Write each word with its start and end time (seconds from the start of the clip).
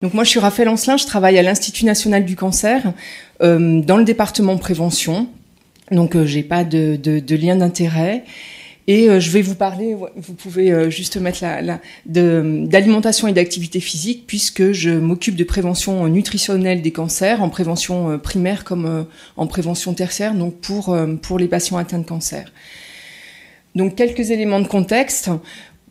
Donc 0.00 0.14
moi 0.14 0.22
je 0.22 0.30
suis 0.30 0.38
Raphaël 0.38 0.68
Ancelin, 0.68 0.96
je 0.96 1.06
travaille 1.06 1.38
à 1.38 1.42
l'Institut 1.42 1.84
national 1.84 2.24
du 2.24 2.36
cancer 2.36 2.92
euh, 3.42 3.80
dans 3.80 3.96
le 3.96 4.04
département 4.04 4.56
prévention. 4.56 5.26
Donc 5.90 6.14
euh, 6.14 6.24
j'ai 6.24 6.44
pas 6.44 6.62
de, 6.62 6.94
de, 6.94 7.18
de 7.18 7.34
lien 7.34 7.56
d'intérêt 7.56 8.22
et 8.86 9.08
euh, 9.10 9.18
je 9.18 9.32
vais 9.32 9.42
vous 9.42 9.56
parler. 9.56 9.96
Vous 10.14 10.34
pouvez 10.34 10.70
euh, 10.70 10.88
juste 10.88 11.16
mettre 11.16 11.40
la, 11.42 11.62
la 11.62 11.80
d'alimentation 12.06 13.26
et 13.26 13.32
d'activité 13.32 13.80
physique 13.80 14.22
puisque 14.28 14.70
je 14.70 14.90
m'occupe 14.90 15.34
de 15.34 15.42
prévention 15.42 16.06
nutritionnelle 16.06 16.80
des 16.80 16.92
cancers 16.92 17.42
en 17.42 17.48
prévention 17.48 18.12
euh, 18.12 18.18
primaire 18.18 18.62
comme 18.62 19.04
en 19.36 19.46
prévention 19.48 19.94
tertiaire. 19.94 20.34
Donc 20.34 20.60
pour 20.60 20.96
pour 21.22 21.40
les 21.40 21.48
patients 21.48 21.76
atteints 21.76 21.98
de 21.98 22.06
cancer. 22.06 22.52
Donc 23.74 23.96
quelques 23.96 24.30
éléments 24.30 24.60
de 24.60 24.68
contexte 24.68 25.28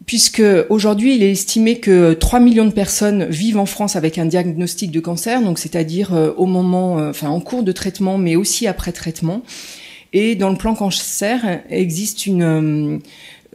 puisque 0.08 0.42
aujourd'hui 0.70 1.16
il 1.16 1.22
est 1.22 1.32
estimé 1.32 1.80
que 1.80 2.14
3 2.14 2.40
millions 2.40 2.66
de 2.66 2.72
personnes 2.72 3.26
vivent 3.26 3.60
en 3.60 3.68
France 3.68 3.96
avec 3.96 4.18
un 4.18 4.26
diagnostic 4.26 4.90
de 4.90 5.00
cancer, 5.00 5.44
donc 5.44 5.60
c'est-à-dire 5.60 6.16
euh, 6.16 6.32
au 6.38 6.48
moment, 6.48 6.98
euh, 6.98 7.10
enfin 7.12 7.30
en 7.30 7.42
cours 7.42 7.62
de 7.62 7.72
traitement, 7.72 8.18
mais 8.18 8.36
aussi 8.36 8.66
après 8.66 8.94
traitement. 8.94 9.44
Et 10.14 10.36
dans 10.36 10.50
le 10.50 10.56
plan 10.56 10.74
cancer 10.74 11.62
existe 11.70 12.26
une 12.26 13.02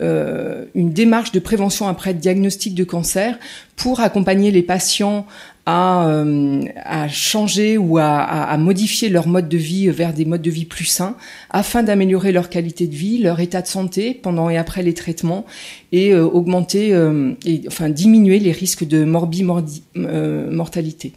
euh, 0.01 0.65
une 0.75 0.91
démarche 0.91 1.33
de 1.33 1.39
prévention 1.39 1.87
après 1.87 2.15
diagnostic 2.15 2.75
de 2.75 2.83
cancer 2.83 3.39
pour 3.77 4.01
accompagner 4.01 4.51
les 4.51 4.63
patients 4.63 5.27
à, 5.67 6.09
euh, 6.09 6.63
à 6.85 7.09
changer 7.09 7.79
ou 7.79 7.99
à, 7.99 8.19
à, 8.19 8.57
modifier 8.57 9.09
leur 9.09 9.29
mode 9.29 9.49
de 9.49 9.57
vie 9.57 9.89
vers 9.89 10.13
des 10.13 10.25
modes 10.25 10.43
de 10.43 10.51
vie 10.51 10.65
plus 10.65 10.87
sains 10.87 11.17
afin 11.51 11.85
d'améliorer 11.85 12.33
leur 12.33 12.49
qualité 12.49 12.89
de 12.89 12.95
vie, 12.95 13.19
leur 13.19 13.39
état 13.39 13.63
de 13.63 13.69
santé 13.69 14.15
pendant 14.15 14.51
et 14.51 14.57
après 14.57 14.83
les 14.83 14.95
traitements 14.95 15.47
et 15.93 16.13
euh, 16.13 16.25
augmenter, 16.25 16.93
euh, 16.93 17.35
et, 17.47 17.63
enfin 17.69 17.91
diminuer 17.91 18.41
les 18.41 18.53
risques 18.53 18.85
de 18.85 19.05
morbi-mortalité. 19.05 21.13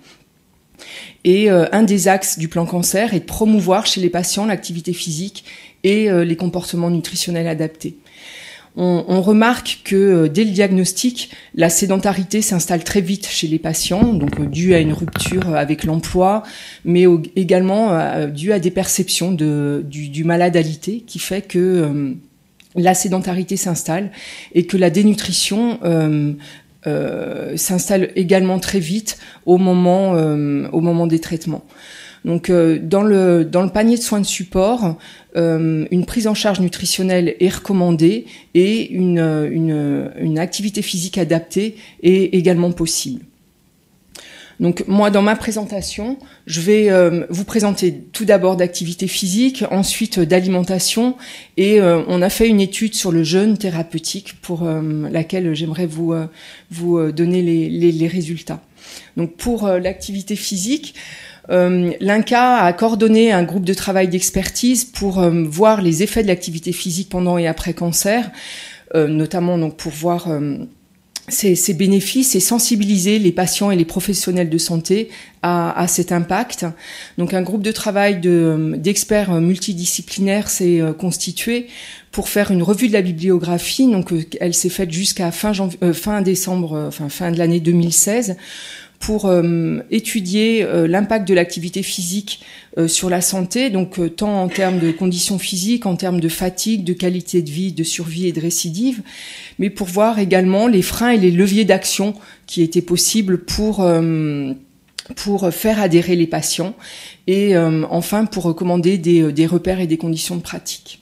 Et 1.24 1.50
un 1.50 1.82
des 1.82 2.08
axes 2.08 2.38
du 2.38 2.50
plan 2.50 2.68
cancer 2.68 3.16
est 3.16 3.22
de 3.22 3.26
promouvoir 3.26 3.88
chez 3.88 4.02
les 4.02 4.12
patients 4.12 4.46
l'activité 4.46 4.94
physique 4.94 5.44
et 5.84 6.08
les 6.24 6.36
comportements 6.36 6.92
nutritionnels 6.92 7.48
adaptés 7.48 7.98
on, 8.78 9.22
remarque 9.22 9.80
que 9.84 9.96
euh, 9.96 10.28
dès 10.28 10.44
le 10.44 10.52
diagnostic, 10.52 11.32
la 11.56 11.70
sédentarité 11.70 12.42
s'installe 12.42 12.84
très 12.84 13.02
vite 13.02 13.28
chez 13.28 13.48
les 13.48 13.60
patients, 13.60 14.14
donc 14.14 14.40
euh, 14.40 14.46
dû 14.46 14.74
à 14.74 14.80
une 14.80 14.92
rupture 14.92 15.50
euh, 15.50 15.56
avec 15.56 15.86
l'emploi, 15.86 16.44
mais 16.84 17.06
également 17.36 18.26
dû 18.28 18.52
à 18.52 18.60
des 18.60 18.72
perceptions 18.72 19.32
de, 19.32 19.84
du, 19.88 20.24
malade 20.24 20.58
alité, 20.58 21.04
qui 21.08 21.20
fait 21.20 21.42
que 21.42 22.16
la 22.76 22.94
sédentarité 22.94 23.58
s'installe 23.58 24.12
et 24.54 24.66
que 24.66 24.78
la 24.78 24.90
dénutrition 24.90 25.80
s'installe 27.56 28.12
également 28.16 28.60
très 28.60 28.80
vite 28.80 29.18
au 29.46 29.58
moment 29.58 31.08
des 31.08 31.20
traitements. 31.20 31.64
Donc 32.26 32.50
euh, 32.50 32.80
dans 32.80 33.04
le 33.04 33.70
panier 33.72 33.98
de 33.98 34.02
soins 34.02 34.20
de 34.20 34.26
support, 34.26 34.98
euh, 35.38 35.86
une 35.92 36.06
prise 36.06 36.26
en 36.28 36.34
charge 36.34 36.60
nutritionnelle 36.60 37.36
est 37.40 37.56
recommandée 37.56 38.26
et 38.56 38.90
une, 38.92 39.20
une, 40.20 40.40
activité 40.40 40.82
physique 40.82 41.20
adaptée 41.20 41.78
est 42.02 42.34
également 42.34 42.72
possible. 42.72 43.24
Donc 44.60 44.86
moi, 44.88 45.12
dans 45.12 45.22
ma 45.22 45.36
présentation, 45.36 46.18
je 46.48 46.62
vais 46.62 46.90
euh, 46.90 47.26
vous 47.30 47.44
présenter 47.44 47.94
tout 48.12 48.26
d'abord 48.26 48.56
d'activité 48.56 49.08
physique, 49.08 49.64
ensuite 49.70 50.20
d'alimentation, 50.20 51.18
et 51.58 51.80
on 51.82 52.22
a 52.22 52.30
fait 52.30 52.48
une 52.48 52.62
étude 52.62 52.96
sur 52.96 53.12
le 53.12 53.24
jeûne 53.24 53.58
thérapeutique 53.58 54.36
pour 54.42 54.64
laquelle 54.64 55.54
j'aimerais 55.54 55.88
vous 55.88 57.12
donner 57.12 57.42
les, 57.44 57.92
les, 57.92 58.08
résultats. 58.08 58.62
Donc 59.18 59.36
pour 59.36 59.68
l'activité 59.68 60.36
physique, 60.36 60.96
euh, 60.96 61.35
L'INCA 61.50 62.58
a 62.58 62.74
coordonné 62.74 63.32
un 63.32 63.44
groupe 63.44 63.66
de 63.66 63.74
travail 63.74 64.08
d'expertise 64.08 64.86
pour 64.86 65.20
euh, 65.20 65.44
voir 65.44 65.82
les 65.82 66.02
effets 66.02 66.24
de 66.24 66.28
l'activité 66.28 66.72
physique 66.72 67.10
pendant 67.10 67.38
et 67.38 67.48
après 67.48 67.74
cancer, 67.74 68.32
euh, 68.96 69.08
notamment 69.08 69.58
donc 69.58 69.78
pour 69.78 69.92
voir 69.92 70.28
ces, 71.28 71.74
bénéfices 71.74 72.36
et 72.36 72.40
sensibiliser 72.40 73.20
les 73.20 73.32
patients 73.32 73.72
et 73.72 73.76
les 73.76 73.86
professionnels 73.86 74.50
de 74.50 74.58
santé 74.58 75.10
à, 75.42 75.86
cet 75.88 76.12
impact. 76.12 76.66
Donc 77.20 77.34
un 77.34 77.44
groupe 77.44 77.62
de 77.62 77.72
travail 77.72 78.20
d'experts 78.20 79.32
multidisciplinaires 79.42 80.50
s'est 80.50 80.82
constitué 80.98 81.68
pour 82.12 82.30
faire 82.30 82.50
une 82.50 82.64
revue 82.64 82.88
de 82.88 82.94
la 82.94 83.04
bibliographie. 83.04 83.92
Donc 83.92 84.12
elle 84.40 84.54
s'est 84.56 84.70
faite 84.70 84.92
jusqu'à 84.92 85.32
fin, 85.32 85.52
décembre, 86.22 86.90
fin 86.92 87.32
de 87.32 87.38
l'année 87.38 87.60
2016 87.60 88.38
pour 89.00 89.26
euh, 89.26 89.80
étudier 89.92 90.64
euh, 90.64 90.88
l'impact 90.88 91.28
de 91.28 91.34
l'activité 91.34 91.84
physique 91.84 92.42
euh, 92.78 92.88
sur 92.88 93.10
la 93.10 93.22
santé, 93.22 93.70
donc 93.70 94.16
tant 94.16 94.42
en 94.42 94.48
termes 94.48 94.80
de 94.80 94.92
conditions 94.92 95.38
physiques, 95.38 95.86
en 95.86 95.96
termes 95.96 96.20
de 96.20 96.30
fatigue, 96.30 96.84
de 96.84 96.94
qualité 96.94 97.42
de 97.42 97.50
vie, 97.50 97.72
de 97.72 97.84
survie 97.84 98.28
et 98.28 98.32
de 98.32 98.42
récidive, 98.42 99.02
mais 99.60 99.70
pour 99.70 99.88
voir 99.88 100.20
également 100.20 100.68
les 100.68 100.82
freins 100.82 101.12
et 101.12 101.18
les 101.18 101.32
leviers 101.32 101.66
d'action 101.66 102.16
qui 102.48 102.62
étaient 102.62 102.82
possibles 102.82 103.40
pour 103.40 103.86
pour 105.16 105.54
faire 105.54 105.80
adhérer 105.80 106.16
les 106.16 106.26
patients 106.26 106.74
et 107.28 107.56
enfin 107.58 108.26
pour 108.26 108.44
recommander 108.44 108.98
des, 108.98 109.32
des 109.32 109.46
repères 109.46 109.80
et 109.80 109.88
des 109.88 109.98
conditions 109.98 110.36
de 110.36 110.42
pratique. 110.42 111.02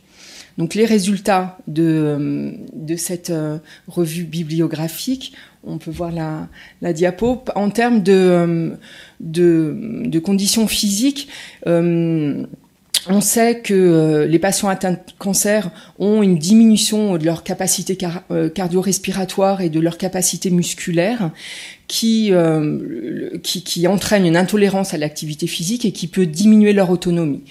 Donc 0.58 0.76
les 0.76 0.86
résultats 0.86 1.58
de, 1.68 2.56
de 2.74 2.96
cette 2.96 3.32
revue 3.88 4.26
bibliographique, 4.26 5.34
on 5.66 5.78
peut 5.78 5.92
voir 5.92 6.12
la, 6.12 6.48
la 6.82 6.94
diapo. 6.94 7.44
En 7.56 7.70
termes 7.70 8.04
de, 8.04 8.78
de, 9.20 10.20
conditions 10.20 10.68
physiques, 10.68 11.30
euh, 11.68 12.46
on 13.08 13.22
sait 13.22 13.60
que 13.60 13.74
euh, 13.74 14.26
les 14.28 14.40
patients 14.40 14.70
atteints 14.70 14.94
de 14.94 15.00
cancer 15.18 15.72
ont 16.00 16.24
une 16.24 16.38
diminution 16.38 17.18
de 17.18 17.26
leur 17.26 17.44
capacité 17.44 17.98
euh, 18.32 18.50
cardio-respiratoire 18.50 19.62
et 19.62 19.70
de 19.70 19.80
leur 19.80 19.98
capacité 19.98 20.50
musculaire 20.50 21.32
qui, 21.88 22.32
qui, 23.44 23.64
qui 23.64 23.88
entraîne 23.88 24.26
une 24.26 24.38
intolérance 24.38 24.94
à 24.94 24.98
l'activité 24.98 25.48
physique 25.48 25.86
et 25.86 25.92
qui 25.92 26.08
peut 26.08 26.26
diminuer 26.26 26.74
leur 26.74 26.90
autonomie. 26.90 27.44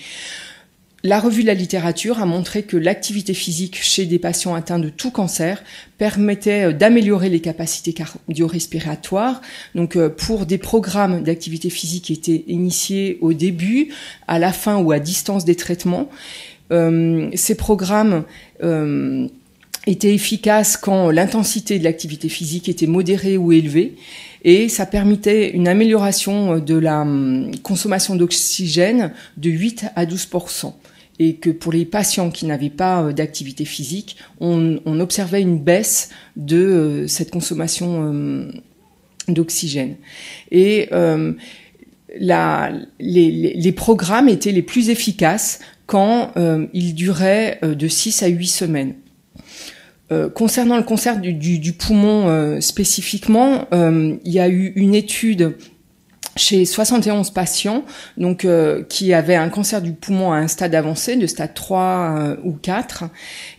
La 1.05 1.19
revue 1.19 1.43
de 1.43 1.49
la 1.49 1.55
littérature 1.55 2.21
a 2.21 2.27
montré 2.27 2.63
que 2.63 2.77
l'activité 2.77 3.35
physique 3.35 3.77
chez 3.83 4.07
des 4.07 4.21
patients 4.21 4.55
atteints 4.55 4.79
de 4.79 4.89
tout 4.89 5.11
cancer 5.11 5.65
permettait 5.99 6.69
euh, 6.69 6.73
d'améliorer 6.73 7.29
les 7.29 7.41
capacités 7.41 7.93
cardio-respiratoires. 7.93 9.41
Donc, 9.75 9.97
euh, 9.97 10.09
pour 10.09 10.47
des 10.47 10.59
programmes 10.59 11.25
d'activité 11.25 11.71
physique 11.71 12.05
qui 12.05 12.13
étaient 12.13 12.45
initiés 12.47 13.19
au 13.21 13.33
début, 13.33 13.89
à 14.29 14.39
la 14.39 14.53
fin 14.53 14.77
ou 14.77 14.93
à 14.93 15.01
distance 15.01 15.45
des 15.45 15.57
traitements, 15.57 16.09
euh, 16.71 17.29
ces 17.35 17.57
programmes 17.57 18.25
étaient 19.89 20.15
efficaces 20.15 20.77
quand 20.77 21.11
l'intensité 21.11 21.81
de 21.81 21.85
l'activité 21.85 22.29
physique 22.29 22.69
était 22.69 22.87
modérée 22.87 23.37
ou 23.37 23.51
élevée 23.51 23.97
et 24.45 24.69
ça 24.69 24.87
permettait 24.87 25.51
une 25.51 25.67
amélioration 25.67 26.59
de 26.59 26.77
la 26.77 27.01
hum, 27.01 27.51
consommation 27.65 28.15
d'oxygène 28.15 29.13
de 29.37 29.51
8 29.51 29.87
à 29.97 30.07
12 30.07 30.27
et 31.19 31.37
que 31.37 31.51
pour 31.51 31.73
les 31.73 31.85
patients 31.85 32.31
qui 32.31 32.47
n'avaient 32.47 32.71
pas 32.71 33.03
euh, 33.03 33.13
d'activité 33.13 33.65
physique, 33.65 34.17
on, 34.41 34.79
observait 35.01 35.43
une 35.43 35.59
baisse 35.59 36.11
de 36.37 36.57
euh, 36.57 37.07
cette 37.07 37.31
consommation 37.31 38.13
euh, 38.13 38.51
d'oxygène. 39.29 39.97
Et 40.51 40.89
les, 42.19 43.73
programmes 43.73 44.29
étaient 44.29 44.53
les 44.53 44.63
plus 44.63 44.91
efficaces 44.91 45.61
quand 45.87 46.33
ils 46.73 46.95
duraient 46.95 47.61
de 47.63 47.89
6 47.89 48.23
à 48.23 48.29
8 48.29 48.47
semaines. 48.47 48.95
concernant 50.35 50.77
le 50.77 50.83
cancer 50.83 51.21
du 51.21 51.73
poumon 51.73 52.61
spécifiquement, 52.61 53.69
il 53.73 54.33
y 54.33 54.41
a 54.41 54.49
eu 54.49 54.73
une 54.75 54.95
étude 54.95 55.55
chez 56.37 56.65
71 56.65 57.31
patients 57.31 57.85
donc 58.17 58.45
euh, 58.45 58.83
qui 58.89 59.13
avaient 59.13 59.37
un 59.37 59.49
cancer 59.49 59.83
du 59.83 59.93
poumon 59.93 60.33
à 60.33 60.37
un 60.37 60.49
stade 60.49 60.75
avancé 60.75 61.17
de 61.17 61.27
stade 61.27 61.55
3 61.55 61.81
euh, 61.81 62.37
ou 62.45 62.53
4 62.53 63.05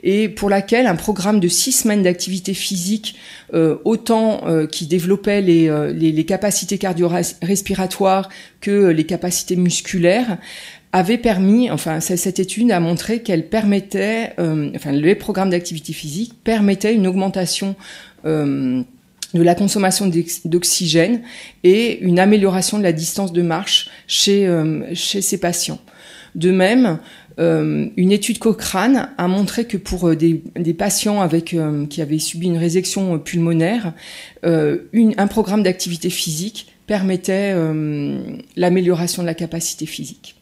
et 0.02 0.28
pour 0.30 0.50
laquelle 0.50 0.88
un 0.88 0.96
programme 0.96 1.40
de 1.40 1.48
6 1.48 1.72
semaines 1.72 2.04
d'activité 2.04 2.54
physique 2.54 3.16
euh, 3.54 3.78
autant 3.86 4.42
qui 4.72 4.88
développait 4.88 5.42
les, 5.42 6.26
capacités 6.26 6.78
cardio-respiratoires 6.78 8.30
que 8.62 8.88
les 8.88 9.06
capacités 9.06 9.56
musculaires 9.56 10.38
avait 10.92 11.18
permis, 11.18 11.72
enfin 11.72 12.00
cette 12.00 12.40
étude 12.40 12.72
a 12.72 12.80
montré 12.80 13.22
qu'elle 13.22 13.48
permettait, 13.48 14.34
enfin 14.76 14.92
les 14.92 15.16
programmes 15.16 15.50
d'activité 15.50 15.94
physique 15.94 16.34
permettaient 16.44 16.94
une 16.94 17.08
augmentation 17.08 17.76
de 19.34 19.42
la 19.42 19.56
consommation 19.56 20.10
d'oxygène 20.46 21.22
et 21.64 22.00
une 22.02 22.20
amélioration 22.20 22.78
de 22.78 22.84
la 22.84 22.94
distance 22.94 23.34
de 23.34 23.42
marche 23.42 23.90
chez, 24.08 24.48
euh, 24.48 24.94
chez 24.94 25.22
ces 25.22 25.40
patients. 25.40 25.80
De 26.36 26.52
même, 26.52 27.00
une 27.38 28.12
étude 28.12 28.38
Cochrane 28.38 29.10
a 29.18 29.28
montré 29.28 29.66
que 29.66 29.78
pour 29.78 30.16
des, 30.16 30.42
patients 30.78 31.22
avec, 31.22 31.56
qui 31.90 32.02
avaient 32.02 32.20
subi 32.20 32.48
une 32.48 32.58
résection 32.58 33.18
pulmonaire, 33.20 33.94
un 34.44 35.28
programme 35.28 35.64
d'activité 35.64 36.10
physique 36.10 36.74
permettait 36.88 37.56
l'amélioration 38.56 39.22
de 39.24 39.28
la 39.28 39.34
capacité 39.34 39.86
physique. 39.86 40.36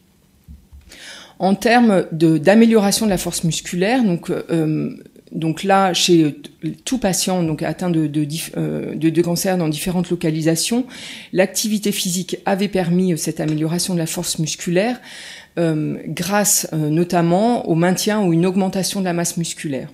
En 1.38 1.54
termes 1.54 2.06
d'amélioration 2.12 3.06
de, 3.06 3.10
la 3.10 3.18
force 3.18 3.44
musculaire, 3.44 4.04
donc 4.04 4.30
donc 5.34 5.64
là, 5.64 5.94
chez 5.94 6.36
tout 6.84 6.98
patient 6.98 7.42
donc 7.42 7.62
atteint 7.62 7.90
de, 7.90 8.10
euh, 8.56 8.94
de, 8.94 9.10
de 9.10 9.22
cancer 9.22 9.56
dans 9.56 9.68
différentes 9.68 10.10
localisations, 10.10 10.86
l'activité 11.32 11.92
physique 11.92 12.36
avait 12.44 12.68
permis 12.68 13.12
euh, 13.12 13.16
cette 13.16 13.40
amélioration 13.40 13.94
de 13.94 13.98
la 13.98 14.06
force 14.06 14.38
musculaire 14.38 15.00
euh, 15.58 15.98
grâce 16.06 16.68
euh, 16.72 16.88
notamment 16.88 17.68
au 17.68 17.74
maintien 17.74 18.22
ou 18.22 18.32
une 18.32 18.46
augmentation 18.46 19.00
de 19.00 19.04
la 19.04 19.12
masse 19.12 19.36
musculaire. 19.36 19.88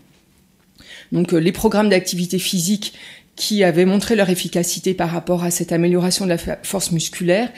Donc 1.13 1.33
les 1.33 1.53
programmes 1.53 1.89
d'activité 1.89 2.39
physique 2.39 2.93
qui 3.35 3.65
avaient 3.65 3.87
montré 3.87 4.17
leur 4.17 4.29
efficacité 4.29 4.95
par 4.95 5.11
rapport 5.11 5.45
à 5.45 5.51
cette 5.51 5.73
amélioration 5.73 6.27
de 6.27 6.31
la 6.31 6.39
force 6.39 6.91
musculaire 6.91 7.51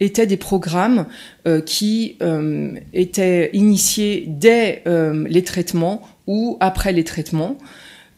étaient 0.00 0.26
des 0.26 0.36
programmes 0.36 1.06
euh, 1.46 1.60
qui 1.60 2.16
euh, 2.22 2.72
étaient 2.92 3.50
initiés 3.52 4.24
dès 4.26 4.82
euh, 4.86 5.26
les 5.28 5.42
traitements 5.42 6.02
ou 6.26 6.56
après 6.60 6.92
les 6.92 7.04
traitements. 7.04 7.58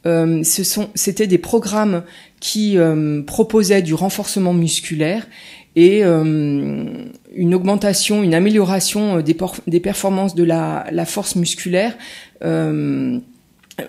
sont, 0.05 0.89
c'était 0.95 1.27
des 1.27 1.39
programmes 1.39 2.05
qui 2.41 2.79
proposaient 3.27 3.83
du 3.83 3.95
renforcement 3.95 4.55
musculaire 4.55 5.27
et 5.75 6.03
une 6.03 7.55
augmentation, 7.55 8.23
une 8.23 8.35
amélioration 8.35 9.21
des, 9.21 9.37
des 9.67 9.81
performances 9.81 10.35
de 10.35 10.45
la, 10.45 10.87
la 10.93 11.05
force 11.05 11.37
musculaire 11.37 11.97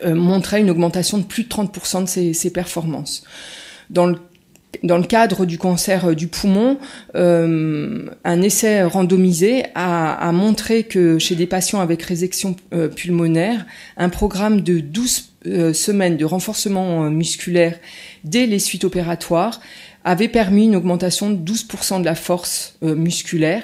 montrait 0.03 0.61
une 0.61 0.69
augmentation 0.69 1.17
de 1.17 1.23
plus 1.23 1.43
de 1.43 1.49
30% 1.49 2.03
de 2.03 2.07
ces, 2.07 2.33
ces 2.33 2.51
performances. 2.51 3.23
Dans 3.89 4.05
le 4.05 4.17
dans 4.83 4.97
le 4.97 5.03
cadre 5.03 5.45
du 5.45 5.57
cancer 5.57 6.09
euh, 6.09 6.15
du 6.15 6.27
poumon, 6.27 6.77
euh, 7.15 8.05
un 8.23 8.41
essai 8.41 8.83
randomisé 8.83 9.63
a, 9.75 10.31
montré 10.31 10.83
que 10.83 11.19
chez 11.19 11.35
des 11.35 11.47
patients 11.47 11.79
avec 11.79 12.01
résection 12.03 12.55
euh, 12.73 12.87
pulmonaire, 12.87 13.65
un 13.97 14.09
programme 14.09 14.61
de 14.61 14.79
12 14.79 15.33
semaines 15.73 16.17
de 16.17 16.25
renforcement 16.25 17.09
musculaire 17.09 17.79
dès 18.25 18.47
les 18.47 18.59
suites 18.59 18.83
opératoires 18.83 19.61
avait 20.03 20.27
permis 20.27 20.65
une 20.65 20.75
augmentation 20.75 21.29
de 21.29 21.37
12% 21.37 22.01
de 22.01 22.05
la 22.05 22.15
force 22.15 22.77
musculaire 22.81 23.63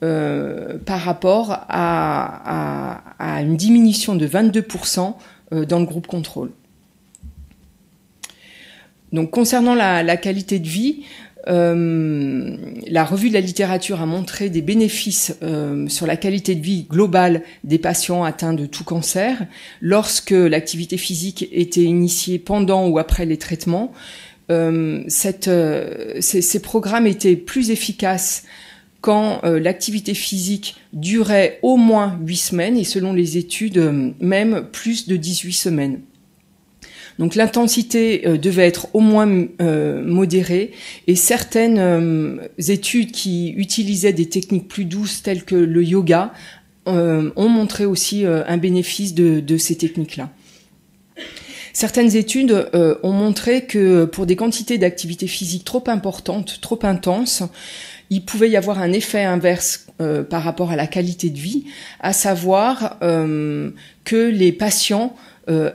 par 0.00 1.00
rapport 1.00 1.50
à, 1.68 3.02
à, 3.18 3.42
une 3.42 3.56
diminution 3.56 4.14
de 4.14 4.26
22% 4.26 5.14
dans 5.66 5.78
le 5.78 5.84
groupe 5.84 6.06
contrôle. 6.06 6.52
Donc 9.12 9.30
concernant 9.30 9.74
la, 9.74 10.16
qualité 10.16 10.58
de 10.58 10.68
vie, 10.68 11.02
euh, 11.48 12.56
la 12.86 13.04
revue 13.04 13.28
de 13.28 13.34
la 13.34 13.40
littérature 13.40 14.00
a 14.00 14.06
montré 14.06 14.50
des 14.50 14.62
bénéfices 14.62 15.36
euh, 15.42 15.88
sur 15.88 16.06
la 16.06 16.16
qualité 16.16 16.54
de 16.54 16.60
vie 16.60 16.84
globale 16.84 17.42
des 17.64 17.78
patients 17.78 18.24
atteints 18.24 18.52
de 18.52 18.66
tout 18.66 18.84
cancer 18.84 19.46
lorsque 19.80 20.30
l'activité 20.30 20.96
physique 20.96 21.48
était 21.50 21.82
initiée 21.82 22.38
pendant 22.38 22.88
ou 22.88 22.98
après 22.98 23.26
les 23.26 23.38
traitements. 23.38 23.92
Euh, 24.50 25.02
ces, 25.08 26.20
ces, 26.20 26.62
programmes 26.62 27.06
étaient 27.06 27.36
plus 27.36 27.70
efficaces 27.70 28.44
quand 29.00 29.40
l'activité 29.44 30.12
physique 30.12 30.76
durait 30.92 31.58
au 31.62 31.78
moins 31.78 32.18
8 32.26 32.36
semaines 32.36 32.76
et 32.76 32.84
selon 32.84 33.14
les 33.14 33.38
études 33.38 34.12
même 34.20 34.66
plus 34.72 35.08
de 35.08 35.16
18 35.16 35.52
semaines. 35.54 36.00
Donc 37.20 37.34
l'intensité 37.34 38.26
euh, 38.26 38.38
devait 38.38 38.66
être 38.66 38.88
au 38.94 39.00
moins 39.00 39.44
euh, 39.60 40.02
modérée 40.02 40.72
et 41.06 41.14
certaines 41.14 41.78
euh, 41.78 42.48
études 42.66 43.12
qui 43.12 43.50
utilisaient 43.50 44.14
des 44.14 44.26
techniques 44.26 44.68
plus 44.68 44.86
douces 44.86 45.22
telles 45.22 45.44
que 45.44 45.54
le 45.54 45.84
yoga 45.84 46.32
ont 46.86 47.48
montré 47.48 47.84
aussi 47.84 48.24
un 48.24 48.56
bénéfice 48.56 49.14
de, 49.14 49.56
ces 49.58 49.76
techniques-là. 49.76 50.30
Certaines 51.72 52.16
études 52.16 52.68
ont 53.04 53.12
montré 53.12 53.66
que 53.66 54.06
pour 54.06 54.26
des 54.26 54.34
quantités 54.34 54.76
d'activité 54.76 55.28
physique 55.28 55.64
trop 55.64 55.84
importantes, 55.86 56.58
trop 56.60 56.80
intenses, 56.82 57.44
il 58.08 58.24
pouvait 58.24 58.50
y 58.50 58.56
avoir 58.56 58.80
un 58.80 58.92
effet 58.92 59.22
inverse 59.22 59.86
par 60.30 60.42
rapport 60.42 60.72
à 60.72 60.76
la 60.76 60.88
qualité 60.88 61.30
de 61.30 61.38
vie, 61.38 61.66
à 62.00 62.12
savoir 62.12 62.98
que 62.98 64.28
les 64.28 64.50
patients 64.50 65.14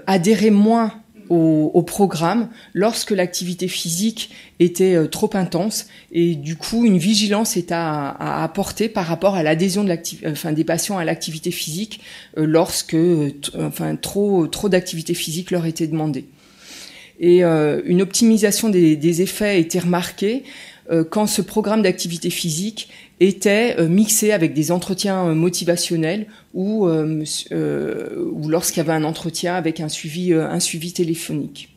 adhéraient 0.06 0.50
moins 0.50 0.92
au, 1.30 1.82
programme 1.84 2.50
lorsque 2.74 3.12
l'activité 3.12 3.68
physique 3.68 4.32
était 4.60 4.96
euh, 4.96 5.08
trop 5.08 5.30
intense 5.34 5.88
et 6.12 6.36
du 6.36 6.56
coup 6.56 6.86
une 6.86 6.98
vigilance 6.98 7.58
est 7.58 7.72
à, 7.72 8.44
apporter 8.44 8.90
par 8.90 9.06
rapport 9.06 9.36
à 9.36 9.44
l'adhésion 9.44 9.86
enfin, 10.26 10.52
des 10.52 10.64
patients 10.64 10.98
à 10.98 11.06
l'activité 11.06 11.52
physique 11.52 12.02
euh, 12.38 12.46
lorsque 12.46 12.96
euh, 12.96 13.32
enfin, 13.60 13.96
trop, 13.96 14.48
trop 14.48 14.70
d'activité 14.70 15.14
physique 15.14 15.52
leur 15.52 15.66
était 15.66 15.88
demandée. 15.88 16.26
Et 17.18 17.44
une 17.44 18.02
optimisation 18.02 18.68
des, 18.68 18.98
des 18.98 19.22
effets 19.22 19.62
était 19.62 19.80
remarquée 19.80 20.44
quand 21.12 21.28
ce 21.28 21.42
programme 21.42 21.82
d'activité 21.82 22.30
physique 22.30 22.90
était 23.20 23.76
euh, 23.80 23.88
mixé 23.88 24.32
avec 24.32 24.54
des 24.54 24.72
entretiens 24.72 25.28
euh, 25.28 25.34
motivationnels 25.34 26.28
ou, 26.54 26.88
euh, 26.88 27.24
ou 28.32 28.50
lorsqu'il 28.50 28.78
y 28.78 28.82
avait 28.82 28.94
un 28.94 29.04
entretien 29.04 29.56
avec 29.56 29.80
un 29.80 29.90
suivi, 29.90 30.34
un 30.34 30.60
suivi 30.60 30.94
téléphonique. 30.94 31.70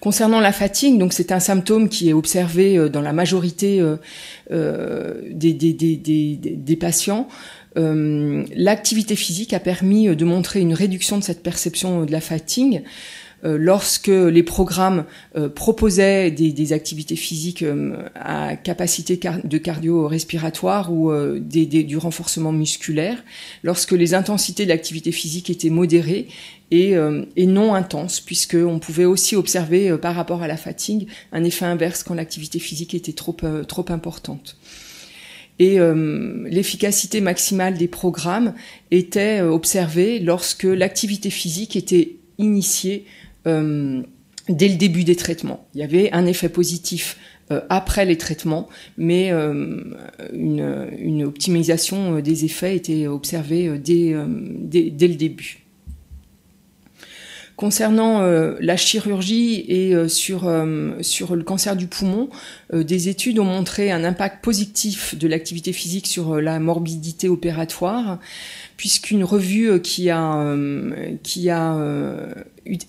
Concernant 0.00 0.40
la 0.40 0.52
fatigue, 0.52 0.98
donc 0.98 1.12
c'est 1.12 1.32
un 1.32 1.40
symptôme 1.40 1.88
qui 1.88 2.08
est 2.08 2.12
observé 2.12 2.90
dans 2.90 3.00
la 3.00 3.12
majorité 3.12 3.80
des, 4.50 5.54
des, 5.54 5.72
des, 5.72 6.36
des, 6.36 6.76
patients. 6.76 7.28
L'activité 7.76 9.16
physique 9.16 9.54
a 9.54 9.60
permis 9.60 10.14
de 10.14 10.24
montrer 10.24 10.60
une 10.60 10.74
réduction 10.74 11.18
de 11.18 11.22
cette 11.22 11.42
perception 11.42 12.04
de 12.04 12.12
la 12.12 12.20
fatigue. 12.20 12.82
Euh, 13.44 13.56
lorsque 13.58 14.06
les 14.06 14.44
programmes 14.44 15.04
euh, 15.36 15.48
proposaient 15.48 16.30
des, 16.30 16.72
activités 16.72 17.16
physiques 17.16 17.62
euh, 17.62 17.96
à 18.14 18.54
capacité 18.54 19.18
de 19.42 19.58
cardio-respiratoire 19.58 20.92
ou 20.92 21.12
du 21.40 21.96
renforcement 21.96 22.52
musculaire, 22.52 23.22
lorsque 23.62 23.92
les 23.92 24.14
intensités 24.14 24.64
de 24.64 24.68
l'activité 24.68 25.10
physique 25.10 25.50
étaient 25.50 25.70
modérées 25.70 26.28
et, 26.70 26.96
non 27.36 27.74
intenses, 27.74 28.20
puisqu'on 28.20 28.78
pouvait 28.78 29.04
aussi 29.04 29.36
observer 29.36 29.96
par 29.98 30.14
rapport 30.14 30.42
à 30.42 30.46
la 30.46 30.56
fatigue 30.56 31.08
un 31.32 31.44
effet 31.44 31.66
inverse 31.66 32.02
quand 32.02 32.14
l'activité 32.14 32.58
physique 32.58 32.94
était 32.94 33.12
trop, 33.12 33.36
trop 33.68 33.84
importante. 33.88 34.56
Et 35.58 35.78
l'efficacité 36.46 37.20
maximale 37.20 37.76
des 37.76 37.88
programmes 37.88 38.54
était 38.90 39.42
observée 39.42 40.18
lorsque 40.18 40.64
l'activité 40.64 41.28
physique 41.28 41.76
était 41.76 42.16
initiée 42.38 43.04
euh, 43.46 44.02
dès 44.48 44.68
le 44.68 44.76
début 44.76 45.04
des 45.04 45.16
traitements. 45.16 45.66
Il 45.74 45.80
y 45.80 45.84
avait 45.84 46.10
un 46.12 46.26
effet 46.26 46.48
positif 46.48 47.16
euh, 47.50 47.60
après 47.68 48.04
les 48.04 48.16
traitements, 48.16 48.68
mais 48.96 49.30
euh, 49.30 49.82
une, 50.32 51.22
optimisation 51.24 52.18
des 52.20 52.44
effets 52.44 52.76
était 52.76 53.06
observée 53.06 53.78
dès 53.78 54.12
le 54.14 55.14
début. 55.14 55.61
Concernant 57.56 58.22
euh, 58.22 58.56
la 58.60 58.76
chirurgie 58.76 59.64
et 59.68 59.94
euh, 59.94 60.08
sur, 60.08 60.52
sur 61.00 61.36
le 61.36 61.42
cancer 61.42 61.76
du 61.76 61.86
poumon, 61.86 62.28
des 62.72 63.08
études 63.08 63.38
ont 63.38 63.44
montré 63.44 63.90
un 63.90 64.04
impact 64.04 64.42
positif 64.42 65.16
de 65.16 65.28
l'activité 65.28 65.72
physique 65.72 66.06
sur 66.06 66.40
la 66.40 66.58
morbidité 66.58 67.28
opératoire 67.28 68.18
puisqu'une 68.82 69.22
revue 69.22 69.70
euh, 69.70 69.78
qui 69.78 70.10
a, 70.10 70.34
euh, 70.38 71.14
euh, 71.46 72.34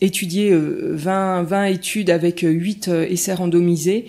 étudié 0.01 0.51
20, 0.51 1.43
20 1.43 1.65
études 1.65 2.09
avec 2.09 2.39
8 2.41 2.87
essais 2.87 3.35
randomisés 3.35 4.07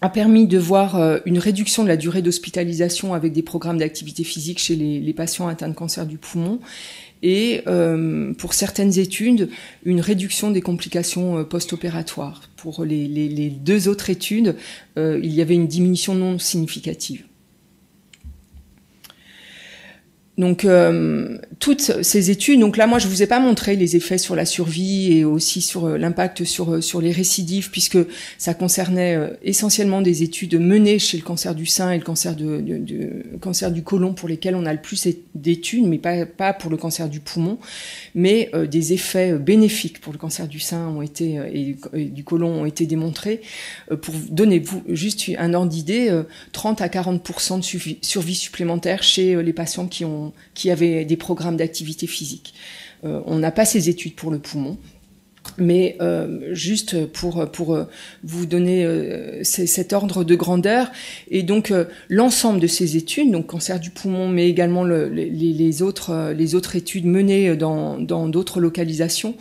a 0.00 0.08
permis 0.08 0.46
de 0.46 0.56
voir 0.56 1.20
une 1.26 1.40
réduction 1.40 1.82
de 1.82 1.88
la 1.88 1.96
durée 1.96 2.22
d'hospitalisation 2.22 3.14
avec 3.14 3.32
des 3.32 3.42
programmes 3.42 3.78
d'activité 3.78 4.22
physique 4.22 4.60
chez 4.60 4.76
les, 4.76 5.12
patients 5.12 5.48
atteints 5.48 5.68
de 5.68 5.74
cancer 5.74 6.06
du 6.06 6.16
poumon 6.16 6.60
et 7.22 7.62
pour 8.38 8.54
certaines 8.54 8.98
études, 8.98 9.50
une 9.84 10.00
réduction 10.00 10.50
des 10.50 10.60
complications 10.62 11.44
post-opératoires. 11.44 12.42
Pour 12.56 12.84
les, 12.84 13.06
les, 13.06 13.50
deux 13.50 13.88
autres 13.88 14.10
études, 14.10 14.56
il 14.96 15.32
y 15.32 15.40
avait 15.40 15.54
une 15.54 15.66
diminution 15.66 16.14
non 16.14 16.38
significative. 16.38 17.27
Donc 20.38 20.64
euh, 20.64 21.36
toutes 21.58 22.02
ces 22.02 22.30
études, 22.30 22.60
donc 22.60 22.76
là 22.76 22.86
moi 22.86 23.00
je 23.00 23.08
vous 23.08 23.24
ai 23.24 23.26
pas 23.26 23.40
montré 23.40 23.74
les 23.74 23.96
effets 23.96 24.18
sur 24.18 24.36
la 24.36 24.44
survie 24.44 25.12
et 25.12 25.24
aussi 25.24 25.60
sur 25.60 25.86
euh, 25.86 25.98
l'impact 25.98 26.44
sur 26.44 26.74
euh, 26.74 26.80
sur 26.80 27.00
les 27.00 27.10
récidives 27.10 27.70
puisque 27.72 27.98
ça 28.38 28.54
concernait 28.54 29.18
essentiellement 29.42 30.00
des 30.00 30.22
études 30.22 30.54
menées 30.54 31.00
chez 31.00 31.16
le 31.16 31.24
cancer 31.24 31.56
du 31.56 31.66
sein 31.66 31.90
et 31.90 31.98
le 31.98 32.04
cancer 32.04 32.36
de, 32.36 32.62
cancer 33.40 33.72
du 33.72 33.82
côlon 33.82 34.14
pour 34.14 34.28
lesquels 34.28 34.54
on 34.54 34.64
a 34.64 34.72
le 34.72 34.80
plus 34.80 35.08
d'études, 35.34 35.86
mais 35.86 35.98
pas 35.98 36.24
pas 36.24 36.52
pour 36.52 36.70
le 36.70 36.76
cancer 36.76 37.08
du 37.08 37.18
poumon, 37.18 37.58
mais 38.14 38.50
des 38.70 38.92
effets 38.92 39.32
bénéfiques 39.32 40.00
pour 40.00 40.12
le 40.12 40.18
cancer 40.20 40.46
du 40.46 40.60
sein 40.60 40.86
ont 40.88 41.02
été 41.02 41.40
et, 41.52 41.76
du 42.10 42.22
côlon 42.22 42.62
ont 42.62 42.66
été 42.66 42.86
démontrés. 42.86 43.40
pour 44.02 44.14
donner 44.30 44.60
vous 44.60 44.84
juste 44.88 45.24
un 45.36 45.52
ordre 45.54 45.70
d'idée, 45.70 46.16
30 46.52 46.80
à 46.80 46.86
40% 46.86 47.58
de 47.58 47.96
survie 48.02 48.34
supplémentaire 48.34 49.02
chez 49.02 49.42
les 49.42 49.52
patients 49.52 49.88
qui 49.88 50.04
ont 50.04 50.27
qui 50.54 50.70
avaient 50.70 51.04
des 51.04 51.16
programmes 51.16 51.56
d'activité 51.56 52.06
physique. 52.06 52.54
Euh, 53.04 53.20
on 53.26 53.38
n'a 53.38 53.50
pas 53.50 53.64
ces 53.64 53.88
études 53.88 54.14
pour 54.14 54.30
le 54.30 54.38
poumon. 54.38 54.76
Mais 55.56 55.96
euh, 56.02 56.52
juste 56.52 57.06
pour 57.06 57.50
pour 57.50 57.74
euh, 57.74 57.84
vous 58.22 58.44
donner 58.44 58.86
cet 59.42 59.94
ordre 59.94 60.22
de 60.22 60.34
grandeur 60.34 60.90
et 61.30 61.42
donc 61.42 61.72
l'ensemble 62.10 62.60
de 62.60 62.66
ces 62.66 62.98
études, 62.98 63.30
donc 63.30 63.46
cancer 63.46 63.80
du 63.80 63.88
poumon, 63.88 64.28
mais 64.28 64.48
également 64.48 64.84
les, 64.84 65.82
autres 65.82 66.32
les 66.36 66.54
autres 66.54 66.76
études 66.76 67.06
menées 67.06 67.56
dans 67.56 68.28
d'autres 68.28 68.60
localisations 68.60 69.36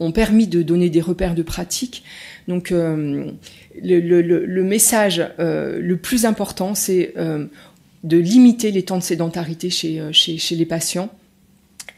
ont 0.00 0.10
permis 0.10 0.46
de 0.46 0.62
donner 0.62 0.88
des 0.88 1.02
repères 1.02 1.34
de 1.34 1.42
pratique. 1.42 2.02
Donc 2.48 2.70
le, 2.70 3.34
le, 3.82 4.64
message 4.64 5.22
le 5.38 5.94
plus 5.96 6.24
important, 6.24 6.74
c'est 6.74 7.12
de 8.02 8.18
limiter 8.18 8.70
les 8.70 8.82
temps 8.82 8.98
de 8.98 9.02
sédentarité 9.02 9.70
chez, 9.70 10.00
euh, 10.00 10.12
chez, 10.12 10.56
les 10.56 10.66
patients 10.66 11.08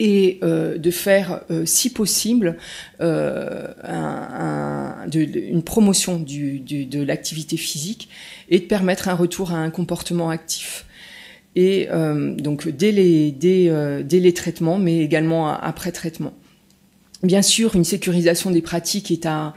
et 0.00 0.40
euh, 0.42 0.76
de 0.76 0.90
faire, 0.90 1.42
euh, 1.50 1.64
si 1.66 1.90
possible, 1.90 2.56
une 3.00 3.73
promotion 5.64 6.18
de 6.18 7.02
l'activité 7.02 7.56
physique 7.56 8.08
et 8.49 8.58
de 8.58 8.64
permettre 8.64 9.08
un 9.08 9.14
retour 9.14 9.52
à 9.52 9.56
un 9.56 9.70
comportement 9.70 10.30
actif. 10.30 10.87
Et 11.56 11.88
donc 12.38 12.68
dès 12.68 12.90
les, 12.90 13.30
dès, 13.30 13.70
dès 14.02 14.18
les 14.18 14.34
traitements, 14.34 14.76
mais 14.76 14.99
également 14.99 15.49
après 15.49 15.92
traitement. 15.92 16.34
Bien 17.23 17.42
sûr, 17.42 17.76
une 17.76 17.84
sécurisation 17.84 18.50
des 18.50 18.61
pratiques 18.61 19.11
est 19.11 19.25
à, 19.25 19.54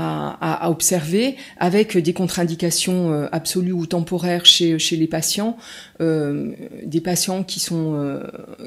à, 0.00 0.70
observer 0.70 1.36
avec 1.58 1.96
des 1.96 2.12
contre-indications 2.12 3.12
euh, 3.12 3.26
absolues 3.32 3.72
ou 3.72 3.86
temporaires 3.86 4.46
chez, 4.46 4.78
les 4.92 5.06
patients, 5.06 5.56
euh, 6.00 6.52
des 6.84 7.00
patients 7.00 7.42
qui 7.42 7.60
sont 7.60 7.94
euh, 7.94 8.22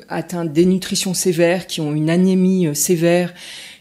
atteints 0.09 0.45
de 0.45 0.51
dénutrition 0.51 1.13
sévère, 1.13 1.67
qui 1.67 1.81
ont 1.81 1.93
une 1.93 2.09
anémie 2.09 2.67
euh, 2.67 2.73
sévère, 2.73 3.33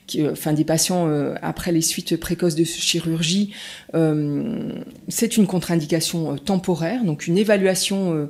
qui, 0.06 0.26
enfin 0.26 0.52
des 0.52 0.64
patients 0.64 1.08
après 1.42 1.72
les 1.72 1.80
suites 1.80 2.16
précoces 2.16 2.54
de 2.54 2.64
chirurgie, 2.64 3.52
c'est 5.08 5.36
une 5.36 5.46
contre-indication 5.46 6.36
temporaire, 6.36 7.04
donc 7.04 7.26
une 7.26 7.38
évaluation 7.38 8.28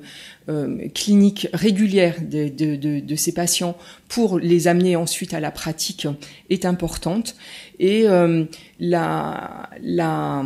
euh, 0.49 0.89
clinique 0.89 1.47
régulière 1.53 2.17
de, 2.21 2.49
de, 2.49 3.15
ces 3.15 3.33
patients 3.33 3.77
pour 4.09 4.41
les 4.41 4.67
amener 4.67 4.97
ensuite 4.97 5.35
à 5.35 5.41
la 5.41 5.53
pratique 5.53 6.09
est 6.51 6.65
importante. 6.65 7.37
Et 7.79 8.09
euh, 8.09 8.45
la, 8.81 9.71
la 9.81 10.43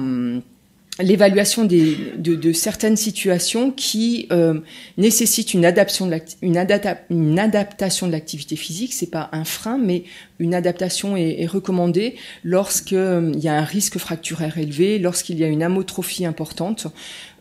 l'évaluation 0.99 1.65
de, 1.65 2.17
de, 2.17 2.53
certaines 2.53 2.97
situations 2.97 3.71
qui 3.71 4.27
euh, 4.33 4.61
nécessitent 4.97 5.53
une 5.53 5.67
adaptation 5.67 6.07
de 6.07 8.13
l'activité 8.13 8.57
physique. 8.57 8.95
C'est 8.95 9.11
pas 9.11 9.29
un 9.33 9.45
frein, 9.45 9.79
mais 9.79 10.05
une 10.39 10.55
adaptation 10.55 11.17
est, 11.17 11.43
est 11.43 11.47
recommandée 11.47 12.17
lorsqu'il 12.45 12.97
euh, 12.97 13.33
y 13.37 13.49
a 13.49 13.55
un 13.55 13.65
risque 13.65 13.99
fracturaire 13.99 14.57
élevé, 14.59 14.99
lorsqu'il 14.99 15.39
y 15.39 15.45
a 15.45 15.49
une 15.49 15.63
amotrophie 15.63 16.25
importante. 16.25 16.87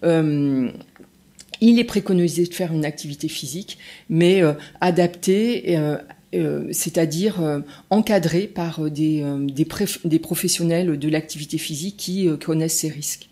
Euh, 0.04 0.70
il 1.62 1.80
est 1.80 1.86
préconisé 1.86 2.46
de 2.46 2.54
faire 2.54 2.74
une 2.74 2.84
activité 2.84 3.30
physique, 3.30 3.78
mais 4.10 4.44
euh, 4.44 4.52
adaptée, 4.82 5.78
euh, 6.34 6.38
euh, 6.38 6.68
c'est-à-dire 6.72 7.64
encadrée 7.90 8.48
par 8.48 8.90
des, 8.90 9.24
des, 9.40 9.68
des, 10.06 10.20
professionnels 10.20 10.98
de 10.98 11.10
l'activité 11.10 11.58
physique 11.58 11.98
qui 11.98 12.28
connaissent 12.44 12.80
ces 12.80 12.90
risques. 12.90 13.30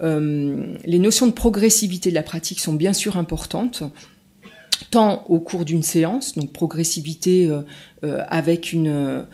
les 0.00 0.98
notions 0.98 1.26
de 1.26 1.32
progressivité 1.32 2.10
de 2.10 2.14
la 2.14 2.22
pratique 2.22 2.60
sont 2.60 2.74
bien 2.74 2.92
sûr 2.92 3.16
importantes 3.16 3.82
tant 4.90 5.24
au 5.28 5.40
cours 5.40 5.64
d'une 5.64 5.82
séance, 5.82 6.34
donc 6.34 6.52
progressivité 6.52 7.50
avec 8.02 8.72
une, 8.72 9.26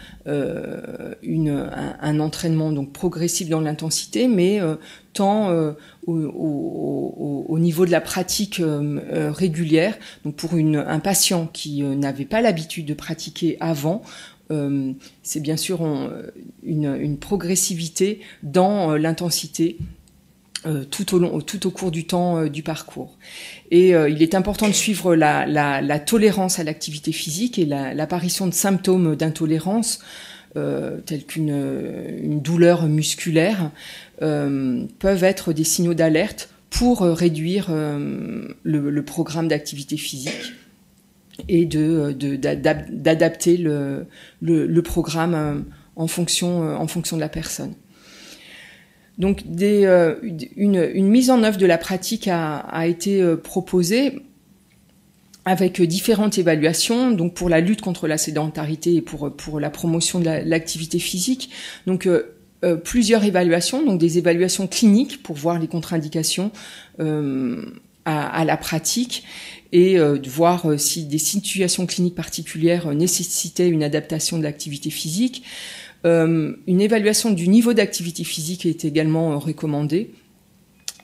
une 1.23 1.69
un, 2.01 2.21
entraînement 2.21 2.73
donc 2.73 2.93
progressif 2.93 3.49
dans 3.49 3.61
l'intensité, 3.61 4.29
mais 4.29 4.61
tant 5.13 5.75
au, 6.07 7.59
niveau 7.59 7.87
de 7.87 7.91
la 7.91 8.01
pratique 8.01 8.61
euh, 8.61 9.01
euh, 9.13 9.33
régulière. 9.33 9.97
Donc 10.25 10.37
pour 10.37 10.57
une, 10.57 10.77
un 10.77 11.01
patient 11.01 11.47
qui 11.47 11.83
euh, 11.83 11.95
n'avait 11.95 12.25
pas 12.25 12.41
l'habitude 12.41 12.87
de 12.87 12.95
pratiquer 12.95 13.57
avant, 13.61 14.03
c'est 15.23 15.41
bien 15.41 15.57
sûr 15.57 15.81
une, 16.63 16.95
une, 16.95 17.17
progressivité 17.17 18.21
dans 18.43 18.95
l'intensité 18.95 19.79
tout 20.91 21.15
au 21.15 21.19
long, 21.19 21.41
tout 21.41 21.67
au 21.67 21.71
cours 21.71 21.91
du 21.91 22.07
temps 22.07 22.47
du 22.47 22.63
parcours. 22.63 23.17
Et 23.71 23.91
il 23.91 24.23
est 24.23 24.35
important 24.35 24.67
de 24.69 24.73
suivre 24.73 25.15
la, 25.15 25.99
tolérance 26.01 26.59
à 26.59 26.65
l'activité 26.65 27.13
physique 27.13 27.59
et 27.59 27.67
l'apparition 27.67 28.47
de 28.47 28.55
symptômes 28.55 29.17
d'intolérance. 29.17 30.01
Euh, 30.57 31.01
tels 31.01 31.25
qu'une 31.25 31.49
une 32.23 32.41
douleur 32.41 32.87
musculaire, 32.87 33.73
euh, 34.23 34.85
peuvent 35.01 35.25
être 35.25 35.53
des 35.53 35.65
signaux 35.65 35.95
d'alerte 35.95 36.49
pour 36.71 37.03
euh, 37.03 37.13
réduire 37.13 37.67
euh, 37.71 38.47
le, 38.63 39.03
programme 39.03 39.49
d'activité 39.49 39.97
physique 39.97 40.53
et 41.49 41.67
de 41.67 42.13
d'adapter 42.13 43.57
le, 43.57 44.07
le, 44.41 44.69
le, 44.69 44.83
programme 44.83 45.65
en 45.97 46.07
fonction 46.07 46.61
en 46.61 46.87
fonction 46.87 47.17
de 47.17 47.21
la 47.21 47.29
personne. 47.29 47.75
Donc 49.19 49.43
des, 49.47 49.85
une, 50.57 51.09
mise 51.09 51.31
en 51.31 51.43
œuvre 51.45 51.59
de 51.59 51.67
la 51.67 51.79
pratique 51.79 52.29
a, 52.29 52.87
été 52.87 53.25
proposée 53.37 54.21
avec 55.45 55.81
différentes 55.83 56.39
évaluations, 56.39 57.13
donc 57.13 57.35
pour 57.35 57.49
la 57.49 57.61
lutte 57.61 57.81
contre 57.81 58.09
la 58.09 58.19
sédentarité 58.19 58.97
et 58.97 59.03
pour 59.03 59.31
pour 59.37 59.61
la 59.61 59.71
promotion 59.71 60.19
de 60.19 60.25
l'activité 60.25 60.99
physique. 60.99 61.51
Donc 61.87 62.09
euh, 62.65 62.77
plusieurs 62.77 63.25
évaluations, 63.25 63.85
donc 63.85 64.01
des 64.01 64.17
évaluations 64.17 64.67
cliniques 64.67 65.23
pour 65.23 65.37
voir 65.37 65.59
les 65.59 65.69
contre-indications 65.69 66.51
euh, 66.99 67.63
à, 68.07 68.45
la 68.45 68.57
pratique 68.57 69.25
et 69.73 69.99
euh, 69.99 70.19
voir 70.27 70.71
euh, 70.71 70.79
si 70.79 71.05
des 71.05 71.19
situations 71.19 71.87
cliniques 71.87 72.15
particulières 72.15 72.95
nécessitaient 72.95 73.69
une 73.69 73.83
adaptation 73.83 74.39
de 74.39 74.43
l'activité 74.43 74.91
physique. 74.91 75.43
Une 76.05 76.81
évaluation 76.81 77.31
du 77.31 77.49
niveau 77.49 77.73
d'activité 77.73 78.25
physique 78.25 78.67
est 78.67 78.85
également 78.85 79.39
recommandée. 79.39 80.11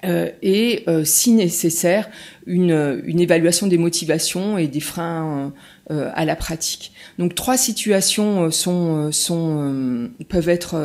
Euh, 0.05 0.31
et 0.41 0.85
euh, 0.89 1.05
si 1.05 1.33
nécessaire 1.33 2.09
une, 2.47 3.03
une, 3.05 3.21
évaluation 3.21 3.67
des 3.67 3.77
motivations 3.77 4.57
et 4.57 4.67
des 4.67 4.81
freins 4.81 5.53
euh, 5.91 6.11
à 6.15 6.25
la 6.25 6.37
pratique. 6.37 6.93
Donc 7.19 7.35
trois 7.35 7.59
situations 7.59 8.51
sont, 8.51 9.13
sont 9.13 10.11
peuvent 10.29 10.49
être 10.49 10.77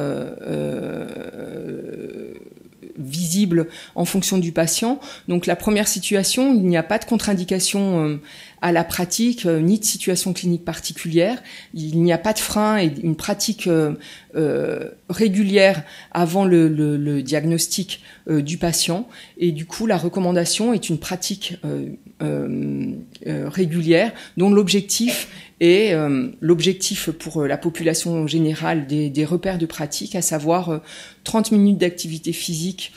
visibles 2.98 3.68
en 3.96 4.04
fonction 4.04 4.38
du 4.38 4.52
patient. 4.52 5.00
Donc 5.30 5.46
la 5.46 5.56
première 5.56 5.88
situation, 5.88 6.54
il 6.54 6.66
n'y 6.66 6.78
a 6.78 6.84
pas 6.84 6.98
de 6.98 7.06
contre-indication 7.06 8.20
à 8.66 8.72
la 8.72 8.84
pratique, 8.84 9.46
euh, 9.46 9.60
ni 9.60 9.78
de 9.78 9.86
situation 9.86 10.34
clinique 10.34 10.66
particulière. 10.66 11.38
Il 11.76 12.02
n'y 12.02 12.12
a 12.12 12.18
pas 12.18 12.34
de 12.34 12.40
frein 12.40 12.80
et 12.80 12.92
une 13.04 13.16
pratique 13.16 13.68
euh, 13.68 13.94
euh, 14.36 14.90
régulière 15.08 15.84
avant 16.12 16.46
le, 16.46 17.22
diagnostic 17.22 18.02
du 18.28 18.58
patient. 18.58 19.08
Et 19.38 19.52
du 19.52 19.68
coup, 19.68 19.86
la 19.86 19.98
recommandation 19.98 20.74
est 20.74 20.90
une 20.90 20.98
pratique 20.98 21.60
régulière 23.22 24.12
dont 24.36 24.50
l'objectif 24.50 25.28
est 25.60 25.96
l'objectif 26.42 27.12
pour 27.12 27.44
la 27.44 27.58
population 27.58 28.26
générale 28.26 28.88
des, 28.88 29.10
des, 29.10 29.26
repères 29.26 29.60
de 29.60 29.68
pratique, 29.68 30.16
à 30.16 30.22
savoir 30.22 30.82
30 31.24 31.52
minutes 31.52 31.78
d'activité 31.78 32.34
physique 32.34 32.92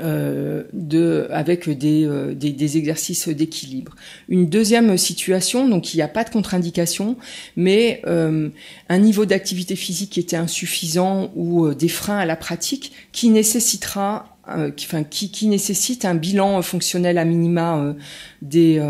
euh, 0.00 0.62
de, 0.72 1.26
avec 1.30 1.68
des, 1.68 2.06
euh, 2.06 2.34
des, 2.34 2.52
des 2.52 2.78
exercices 2.78 3.28
d'équilibre. 3.28 3.94
Une 4.30 4.48
deuxième 4.48 4.96
situation, 4.96 5.68
donc 5.68 5.92
il 5.92 5.98
n'y 5.98 6.02
a 6.02 6.08
pas 6.08 6.24
de 6.24 6.30
contre-indication, 6.30 7.18
mais 7.56 8.00
euh, 8.06 8.48
un 8.88 8.98
niveau 8.98 9.26
d'activité 9.26 9.76
physique 9.76 10.08
qui 10.08 10.20
était 10.20 10.36
insuffisant 10.36 11.30
ou 11.36 11.66
euh, 11.66 11.74
des 11.74 11.88
freins 11.88 12.16
à 12.16 12.24
la 12.24 12.36
pratique 12.36 12.92
qui 13.12 13.28
nécessitera, 13.28 14.38
qui, 14.76 14.86
enfin, 14.86 15.04
qui, 15.04 15.30
qui, 15.30 15.46
nécessite 15.46 16.06
un 16.06 16.14
bilan 16.14 16.62
fonctionnel 16.62 17.16
à 17.16 17.24
minima 17.24 17.94
des 18.40 18.82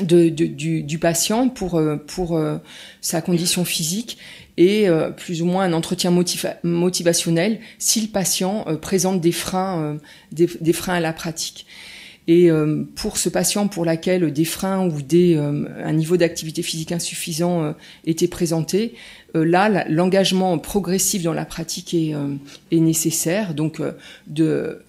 de, 0.00 0.28
du, 0.28 0.84
du, 0.84 0.98
patient 1.00 1.48
pour, 1.48 1.82
pour 2.06 2.40
sa 3.00 3.20
condition 3.20 3.64
physique 3.64 4.16
et 4.58 4.88
plus 5.16 5.40
ou 5.40 5.46
moins 5.46 5.64
un 5.64 5.72
entretien 5.72 6.10
motivationnel 6.64 7.60
si 7.78 8.00
le 8.00 8.08
patient 8.08 8.66
présente 8.82 9.20
des 9.20 9.30
freins, 9.30 9.98
des, 10.32 10.48
des, 10.60 10.72
freins 10.72 10.94
à 10.94 11.00
la 11.00 11.12
pratique. 11.12 11.64
Et 12.26 12.50
pour 12.96 13.18
ce 13.18 13.28
patient 13.28 13.68
pour 13.68 13.84
laquelle 13.84 14.32
des 14.32 14.44
freins 14.44 14.86
ou 14.86 14.98
un 14.98 15.92
niveau 15.92 16.16
d'activité 16.16 16.62
physique 16.62 16.90
insuffisant 16.90 17.72
était 18.04 18.26
présenté, 18.26 18.94
là 19.32 19.86
l'engagement 19.88 20.58
progressif 20.58 21.22
dans 21.22 21.32
la 21.32 21.44
pratique 21.44 21.94
est, 21.94 22.14
est 22.72 22.80
nécessaire. 22.80 23.54
Donc 23.54 23.80
de 24.26 24.82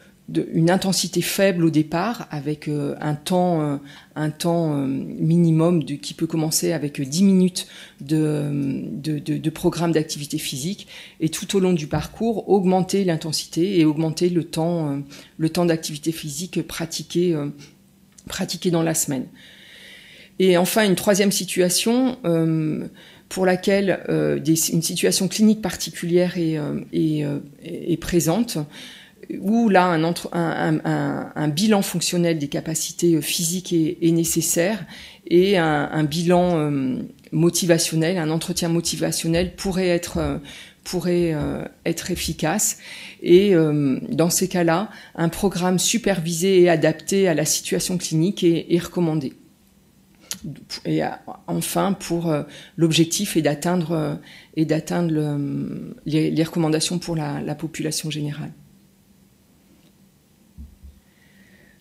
une 0.53 0.69
intensité 0.69 1.21
faible 1.21 1.63
au 1.63 1.69
départ, 1.69 2.27
avec 2.31 2.67
euh, 2.67 2.95
un 3.01 3.15
temps, 3.15 3.61
euh, 3.61 3.77
un 4.15 4.29
temps 4.29 4.75
euh, 4.75 4.85
minimum 4.85 5.83
qui 5.83 6.13
peut 6.13 6.27
commencer 6.27 6.71
avec 6.71 7.01
10 7.01 7.23
minutes 7.23 7.67
de, 8.01 8.49
de, 8.93 9.49
programme 9.49 9.91
d'activité 9.91 10.37
physique, 10.37 10.87
et 11.19 11.29
tout 11.29 11.55
au 11.55 11.59
long 11.59 11.73
du 11.73 11.87
parcours, 11.87 12.49
augmenter 12.49 13.03
l'intensité 13.03 13.79
et 13.79 13.85
augmenter 13.85 14.29
le 14.29 14.43
temps, 14.43 15.01
le 15.37 15.49
temps 15.49 15.65
d'activité 15.65 16.11
physique 16.11 16.65
pratiqué, 16.67 17.35
pratiqué 18.27 18.71
dans 18.71 18.83
la 18.83 18.93
semaine. 18.93 19.25
Et 20.37 20.57
enfin, 20.57 20.85
une 20.85 20.95
troisième 20.95 21.31
situation 21.31 22.17
pour 23.27 23.45
laquelle 23.45 23.99
une 24.07 24.81
situation 24.81 25.27
clinique 25.27 25.61
particulière 25.61 26.37
est, 26.37 26.57
est 27.63 27.97
présente 27.97 28.59
où 29.37 29.69
là 29.69 29.85
un, 29.85 31.47
bilan 31.49 31.81
fonctionnel 31.81 32.39
des 32.39 32.47
capacités 32.47 33.15
euh, 33.15 33.21
physiques 33.21 33.73
est, 33.73 33.97
est 34.01 34.11
nécessaire 34.11 34.85
et 35.27 35.57
un, 35.57 36.03
bilan 36.03 36.57
euh, 36.57 36.95
motivationnel, 37.31 38.17
un 38.17 38.31
entretien 38.31 38.69
motivationnel 38.69 39.55
pourrait 39.55 39.89
être 39.89 40.17
euh, 40.17 40.39
efficace 41.85 42.79
et 43.21 43.53
dans 44.09 44.31
ces 44.31 44.47
cas-là, 44.47 44.89
un 45.13 45.29
programme 45.29 45.77
supervisé 45.77 46.61
et 46.61 46.69
adapté 46.69 47.27
à 47.27 47.35
la 47.35 47.45
situation 47.45 47.99
clinique 47.99 48.43
est, 48.43 48.79
recommandé. 48.79 49.33
Et 50.85 51.01
enfin, 51.45 51.93
pour 51.93 52.33
l'objectif 52.77 53.37
est 53.37 53.43
d'atteindre 53.43 54.17
les, 56.07 56.43
recommandations 56.43 56.97
pour 56.97 57.15
la 57.15 57.55
population 57.55 58.09
générale. 58.09 58.51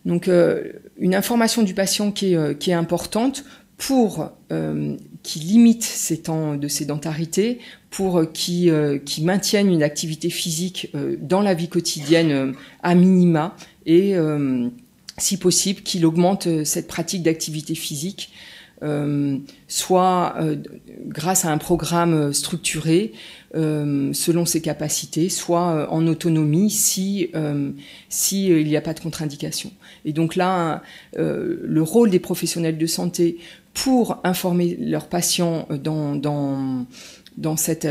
Donc 0.05 0.27
euh, 0.27 0.63
une 0.97 1.15
information 1.15 1.63
du 1.63 1.73
patient 1.73 2.11
qui 2.11 2.33
est, 2.33 2.35
euh, 2.35 2.53
qui 2.53 2.71
est 2.71 2.75
importante 2.75 3.43
pour 3.77 4.31
euh, 4.51 4.95
qui 5.23 5.39
limite 5.39 5.83
ses 5.83 6.21
temps 6.21 6.55
de 6.55 6.67
sédentarité, 6.67 7.59
pour 7.89 8.31
qui, 8.33 8.69
qui 9.05 9.23
maintienne 9.23 9.71
une 9.71 9.83
activité 9.83 10.29
physique 10.29 10.93
dans 11.21 11.41
la 11.41 11.53
vie 11.53 11.69
quotidienne 11.69 12.53
à 12.83 12.93
minima 12.93 13.55
et 13.85 14.15
si 15.17 15.37
possible 15.37 15.81
qu'il 15.81 16.05
augmente 16.05 16.63
cette 16.65 16.87
pratique 16.87 17.23
d'activité 17.23 17.73
physique 17.73 18.31
euh, 18.81 19.37
soit 19.67 20.35
euh, 20.39 20.55
grâce 21.05 21.43
à 21.43 21.51
un 21.51 21.57
programme 21.57 22.31
structuré 22.31 23.11
euh, 23.55 24.13
selon 24.13 24.45
ses 24.45 24.61
capacités, 24.61 25.29
soit 25.29 25.91
en 25.91 26.05
autonomie 26.07 26.69
si 26.69 27.31
si 28.09 28.47
il 28.47 28.67
n'y 28.67 28.77
a 28.77 28.81
pas 28.81 28.93
de 28.93 28.99
contre-indication. 28.99 29.71
Et 30.05 30.13
donc 30.13 30.35
là, 30.35 30.83
le 31.15 31.81
rôle 31.81 32.09
des 32.09 32.19
professionnels 32.19 32.77
de 32.77 32.85
santé 32.85 33.37
pour 33.73 34.19
informer 34.23 34.77
leurs 34.79 35.07
patients 35.07 35.67
dans 35.83 36.15
dans 37.37 37.57
cette 37.57 37.87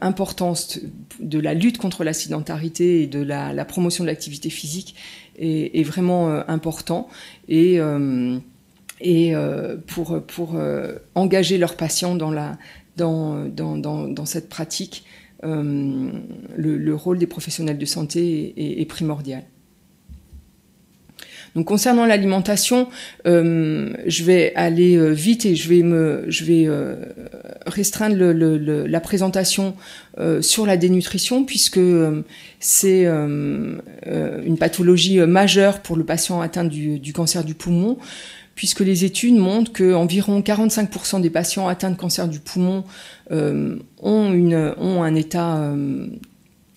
importance 0.00 0.80
de 1.20 1.38
la 1.38 1.54
lutte 1.54 1.78
contre 1.78 2.04
la 2.04 2.12
et 2.12 3.06
de 3.06 3.22
la, 3.22 3.64
promotion 3.64 4.04
de 4.04 4.08
l'activité 4.08 4.50
physique 4.50 4.94
est, 5.38 5.82
vraiment 5.84 6.28
important 6.48 7.08
et 7.48 7.80
et 9.02 9.34
euh, 9.34 9.76
pour, 9.86 10.22
pour 10.22 10.54
euh, 10.54 10.94
engager 11.14 11.58
leurs 11.58 11.76
patients 11.76 12.14
dans, 12.14 12.30
la, 12.30 12.56
dans, 12.96 13.44
dans, 13.46 13.76
dans, 13.76 14.08
dans 14.08 14.26
cette 14.26 14.48
pratique, 14.48 15.04
euh, 15.44 16.10
le, 16.56 16.78
le, 16.78 16.94
rôle 16.94 17.18
des 17.18 17.26
professionnels 17.26 17.78
de 17.78 17.84
santé 17.84 18.54
est, 18.56 18.80
est, 18.80 18.84
primordial. 18.84 19.42
Donc 21.54 21.66
concernant 21.66 22.06
l'alimentation, 22.06 22.88
euh, 23.26 23.92
je 24.06 24.24
vais 24.24 24.54
aller 24.54 25.12
vite 25.12 25.44
et 25.44 25.54
je 25.54 25.68
vais 25.68 25.82
me, 25.82 26.24
je 26.28 26.44
vais 26.44 26.64
euh, 26.66 26.94
restreindre 27.66 28.16
le, 28.16 28.32
le, 28.32 28.86
la 28.86 29.00
présentation 29.00 29.74
euh, 30.18 30.40
sur 30.40 30.64
la 30.64 30.76
dénutrition 30.76 31.44
puisque 31.44 31.80
c'est 32.60 33.04
une 33.04 34.56
pathologie 34.58 35.18
majeure 35.20 35.80
pour 35.80 35.96
le 35.96 36.04
patient 36.04 36.40
atteint 36.40 36.64
du, 36.64 36.98
du 36.98 37.12
cancer 37.12 37.44
du 37.44 37.54
poumon 37.54 37.98
puisque 38.54 38.80
les 38.80 39.04
études 39.04 39.36
montrent 39.36 39.72
qu'environ 39.72 40.40
45% 40.40 41.20
des 41.20 41.30
patients 41.30 41.68
atteints 41.68 41.90
de 41.90 41.96
cancer 41.96 42.28
du 42.28 42.40
poumon 42.40 42.84
euh, 43.30 43.78
ont, 44.00 45.02
un 45.02 45.14
état 45.14 45.56
euh, 45.56 46.06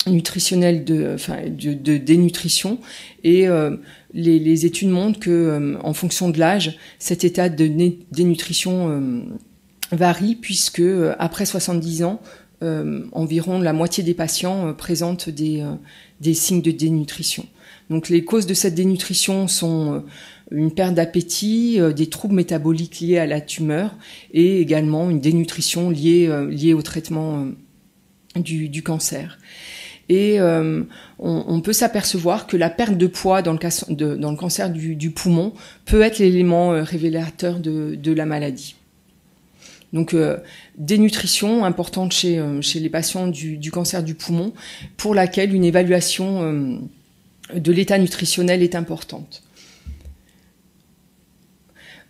nutritionnel 0.08 0.86
de, 0.86 1.98
dénutrition 1.98 2.80
et 3.24 3.48
euh, 3.48 3.76
les, 4.14 4.66
études 4.66 4.90
montrent 4.90 5.20
que 5.20 5.78
en 5.82 5.94
fonction 5.94 6.30
de 6.30 6.40
l'âge, 6.40 6.78
cet 7.00 7.24
état 7.24 7.50
de 7.50 7.68
dénutrition 8.12 9.26
varie 9.92 10.36
puisque 10.36 10.84
après 11.20 11.46
70 11.46 12.04
ans, 12.04 12.22
environ 13.12 13.60
la 13.60 13.74
moitié 13.74 14.04
des 14.04 14.14
patients 14.14 14.74
présentent 14.74 15.30
des 15.30 16.34
signes 16.34 16.62
de 16.62 16.72
dénutrition. 16.72 17.46
Donc 17.90 18.10
les 18.10 18.24
causes 18.24 18.48
de 18.48 18.54
cette 18.54 18.76
dénutrition 18.76 19.48
sont 19.48 20.04
une 20.52 20.72
perte 20.72 20.94
d'appétit, 20.94 21.80
euh, 21.80 21.92
des 21.92 22.08
troubles 22.08 22.36
métaboliques 22.36 23.00
liés 23.00 23.18
à 23.18 23.26
la 23.26 23.42
tumeur 23.42 23.96
et 24.32 24.62
également 24.62 25.10
une 25.10 25.20
dénutrition 25.20 25.90
liée, 25.90 26.28
euh, 26.30 26.50
liée 26.50 26.74
au 26.74 26.82
traitement 26.82 27.46
euh, 28.36 28.40
du, 28.40 28.84
cancer. 28.84 29.40
Et 30.08 30.40
on, 31.20 31.62
peut 31.62 31.74
s'apercevoir 31.74 32.46
que 32.46 32.58
la 32.58 32.70
perte 32.70 32.96
de 32.96 33.08
poids 33.08 33.42
dans 33.42 33.54
le, 33.54 33.58
cas, 33.58 33.86
dans 33.90 34.30
le 34.30 34.38
cancer 34.38 34.70
du, 34.70 35.10
poumon 35.10 35.54
peut 35.86 36.02
être 36.02 36.20
l'élément 36.20 36.72
révélateur 36.84 37.60
de, 37.60 37.96
de, 37.96 38.12
la 38.12 38.28
maladie. 38.28 38.76
Donc 39.94 40.16
dénutrition 40.78 41.66
importante 41.66 42.12
chez, 42.12 42.40
chez 42.62 42.82
les 42.82 42.90
patients 42.90 43.28
du, 43.28 43.72
cancer 43.72 44.04
du 44.04 44.14
poumon, 44.14 44.54
pour 44.98 45.16
laquelle 45.16 45.56
une 45.56 45.64
évaluation 45.64 46.82
de 47.56 47.72
l'état 47.72 47.98
nutritionnel 47.98 48.62
est 48.62 48.76
importante. 48.76 49.42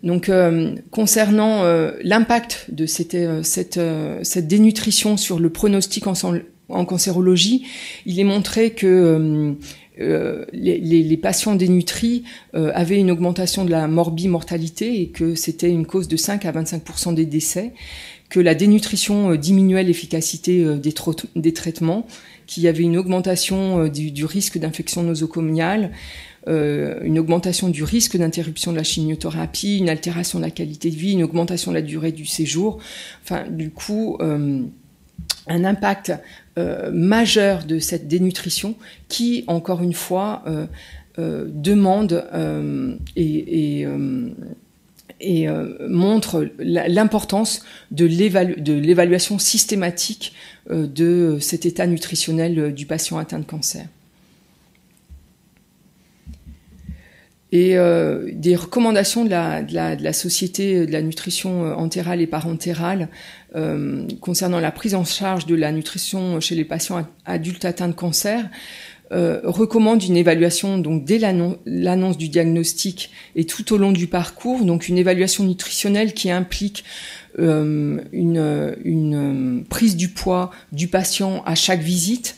Donc, 0.05 0.29
euh, 0.29 0.75
concernant 0.91 1.63
euh, 1.63 1.91
l'impact 2.03 2.67
de 2.69 2.85
cette, 2.85 3.15
euh, 3.15 3.41
cette, 3.41 4.47
dénutrition 4.47 5.17
sur 5.17 5.39
le 5.39 5.49
pronostic 5.49 6.05
en, 6.05 6.85
cancérologie, 6.85 7.65
il 8.05 8.19
est 8.19 8.23
montré 8.23 8.71
que 8.71 9.55
les, 9.97 11.17
patients 11.17 11.55
dénutris 11.55 12.23
avaient 12.53 12.99
une 12.99 13.09
augmentation 13.09 13.65
de 13.65 13.71
la 13.71 13.87
morbimortalité 13.87 15.01
et 15.01 15.09
que 15.09 15.33
c'était 15.33 15.69
une 15.69 15.87
cause 15.87 16.07
de 16.07 16.17
5 16.17 16.45
à 16.45 16.51
25% 16.51 17.15
des 17.15 17.25
décès, 17.25 17.73
que 18.29 18.39
la 18.39 18.55
dénutrition 18.55 19.35
diminuait 19.35 19.83
l'efficacité 19.83 20.63
des, 20.77 20.93
des, 21.35 21.53
traitements, 21.53 22.07
qu'il 22.47 22.63
y 22.63 22.67
avait 22.67 22.83
une 22.83 22.97
augmentation 22.97 23.87
du, 23.87 24.11
du 24.11 24.25
risque 24.25 24.57
d'infection 24.57 25.03
nosocomiale, 25.03 25.91
euh, 26.47 26.99
une 27.01 27.17
augmentation 27.17 27.69
du 27.69 27.84
risque 27.84 28.17
d'interruption 28.17 28.71
de 28.71 28.77
la 28.77 28.84
chimiothérapie, 28.84 29.79
une 29.79 29.89
altération 29.89 30.38
de 30.39 30.43
la 30.43 30.51
qualité 30.51 30.91
de 30.91 30.95
vie, 30.95 31.13
une 31.13 31.23
augmentation 31.23 31.71
de 31.71 31.75
la 31.75 31.81
durée 31.81 32.12
du 32.12 32.25
séjour. 32.25 32.77
Enfin, 33.23 33.45
du 33.49 33.71
coup, 33.71 34.17
euh, 34.21 34.62
un 35.47 35.63
impact 35.63 36.13
euh, 36.58 36.91
majeur 36.91 37.63
de 37.63 37.79
cette 37.79 38.08
dénutrition 38.08 38.75
qui, 39.08 39.43
encore 39.47 39.81
une 39.81 39.93
fois, 39.93 40.43
demande 41.17 42.27
et, 43.15 43.88
montre 45.88 46.49
l'importance 46.60 47.63
de 47.91 48.05
l'évaluation 48.05 49.39
systématique 49.39 50.34
de 50.69 51.38
cet 51.39 51.65
état 51.65 51.88
nutritionnel 51.88 52.73
du 52.73 52.86
patient 52.86 53.17
atteint 53.17 53.39
de 53.39 53.45
cancer. 53.45 53.86
Et 57.51 57.77
euh, 57.77 58.29
des 58.34 58.55
recommandations 58.55 59.23
de 59.23 59.29
la, 59.29 59.62
de, 59.62 59.73
la, 59.73 59.95
de 59.95 60.03
la, 60.03 60.13
Société 60.13 60.86
de 60.86 60.91
la 60.91 61.01
nutrition 61.01 61.65
euh, 61.65 61.73
entérale 61.75 62.21
et 62.21 62.27
parentérale 62.27 63.10
euh, 63.55 64.08
concernant 64.19 64.60
la 64.60 64.71
prise 64.71 64.95
en 64.95 65.05
charge 65.05 65.45
de 65.45 65.55
la 65.55 65.71
nutrition 65.71 66.39
chez 66.39 66.55
les 66.55 66.65
patients 66.65 67.08
adultes 67.25 67.65
atteints 67.65 67.88
de 67.88 67.93
cancer 67.93 68.49
recommande 69.12 70.03
une 70.03 70.17
évaluation 70.17 70.79
donc 70.79 71.05
dès 71.05 71.19
l'annonce 71.19 72.17
du 72.17 72.27
diagnostic 72.27 73.12
et 73.36 73.45
tout 73.45 73.71
au 73.71 73.77
long 73.77 73.91
du 73.91 74.08
parcours, 74.08 74.65
donc 74.65 74.89
une 74.89 74.97
évaluation 74.97 75.43
nutritionnelle 75.43 76.13
qui 76.13 76.31
implique 76.31 76.84
une, 77.38 78.01
une, 78.12 79.63
prise 79.69 79.95
du 79.95 80.10
poids 80.10 80.51
du 80.73 80.88
patient 80.88 81.43
à 81.45 81.53
chaque 81.53 81.81
visite 81.81 82.36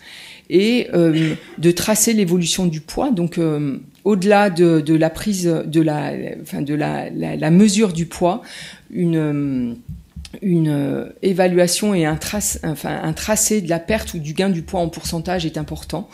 et 0.50 0.90
de 0.92 1.72
tracer 1.72 2.12
l'évolution 2.12 2.66
du 2.66 2.82
poids. 2.82 3.12
Donc 3.12 3.40
au-delà 4.08 4.50
de, 4.50 4.94
la 4.94 5.10
prise 5.10 5.44
de 5.66 5.82
la, 5.82 7.52
mesure 7.52 7.92
du 7.92 8.06
poids, 8.06 8.42
une 8.90 9.76
évaluation 11.22 11.94
et 11.94 12.06
un, 12.06 12.16
tracé 12.16 13.62
de 13.62 13.70
la 13.70 13.80
perte 13.80 14.14
ou 14.14 14.20
du 14.20 14.32
gain 14.34 14.50
du 14.50 14.62
poids 14.62 14.80
en 14.80 14.88
pourcentage 14.88 15.46
est 15.46 15.58
important. 15.58 16.08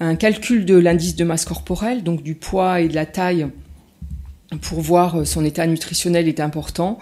Un 0.00 0.16
calcul 0.16 0.66
de 0.66 0.76
l'indice 0.76 1.16
de 1.16 1.24
masse 1.24 1.46
corporelle, 1.46 2.02
donc 2.02 2.22
du 2.22 2.34
poids 2.34 2.82
et 2.82 2.88
de 2.88 2.94
la 2.94 3.06
taille, 3.06 3.46
pour 4.60 4.82
voir 4.82 5.26
son 5.26 5.46
état 5.46 5.66
nutritionnel 5.66 6.28
est 6.28 6.40
important. 6.40 6.98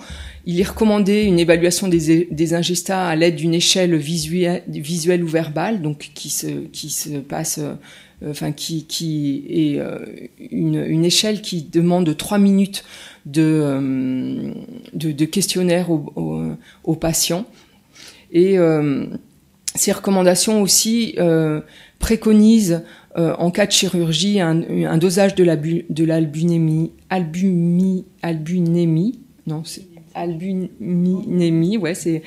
Il 0.46 0.61
est 0.61 0.68
recommandé 0.68 1.22
une 1.22 1.40
évaluation 1.40 1.88
des, 1.88 2.29
des 2.31 2.55
ingestats 2.55 3.09
à 3.09 3.16
l'aide 3.16 3.35
d'une 3.35 3.55
échelle 3.55 3.96
visuelle, 3.96 5.24
ou 5.24 5.26
verbale, 5.26 5.83
donc 5.83 6.12
qui 6.14 6.31
se, 6.31 7.18
passe 7.18 7.59
enfin 8.26 8.52
qui, 8.52 8.85
qui 8.85 9.44
est 9.48 9.78
euh, 9.78 9.98
une, 10.50 10.85
une, 10.85 11.04
échelle 11.04 11.40
qui 11.40 11.62
demande 11.62 12.16
trois 12.16 12.38
minutes 12.38 12.85
de, 13.26 13.42
euh, 13.42 14.52
de, 14.92 15.12
de 15.12 15.24
questionnaire 15.24 15.90
aux 15.90 16.56
au, 16.85 16.94
patients. 16.96 17.46
Et 18.33 18.56
ces 19.74 19.90
recommandations 19.90 20.62
aussi 20.62 21.16
préconisent 21.98 22.83
en 23.16 23.50
cas 23.50 23.66
de 23.66 23.72
chirurgie 23.72 24.40
un, 24.40 24.62
un 24.87 24.98
dosage 24.98 25.35
de 25.35 26.04
l'albunémie, 26.04 26.92
albunémie, 27.09 28.04
albunémie, 28.22 29.18
non, 29.48 29.64
c'est 29.64 29.89
albuminémie, 30.14 31.77
ouais, 31.79 31.94
c'est 31.94 32.23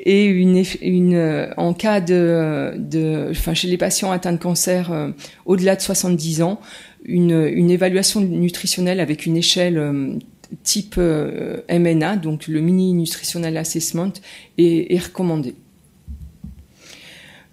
et 0.00 0.24
une, 0.24 0.62
une 0.80 1.14
euh, 1.14 1.52
en 1.56 1.74
cas 1.74 2.00
de, 2.00 2.74
de, 2.76 3.28
enfin 3.30 3.54
chez 3.54 3.68
les 3.68 3.76
patients 3.76 4.10
atteints 4.10 4.32
de 4.32 4.38
cancer 4.38 4.92
euh, 4.92 5.10
au-delà 5.46 5.76
de 5.76 5.80
70 5.80 6.42
ans, 6.42 6.60
une, 7.04 7.70
évaluation 7.70 8.20
nutritionnelle 8.20 9.00
avec 9.00 9.26
une 9.26 9.36
échelle 9.36 9.78
euh, 9.78 10.14
type 10.62 10.96
MNA, 10.96 12.16
donc 12.16 12.46
le 12.46 12.60
Mini 12.60 12.92
Nutritional 12.92 13.56
Assessment, 13.56 14.12
est, 14.58 14.94
est 14.94 14.98
recommandé. 14.98 15.54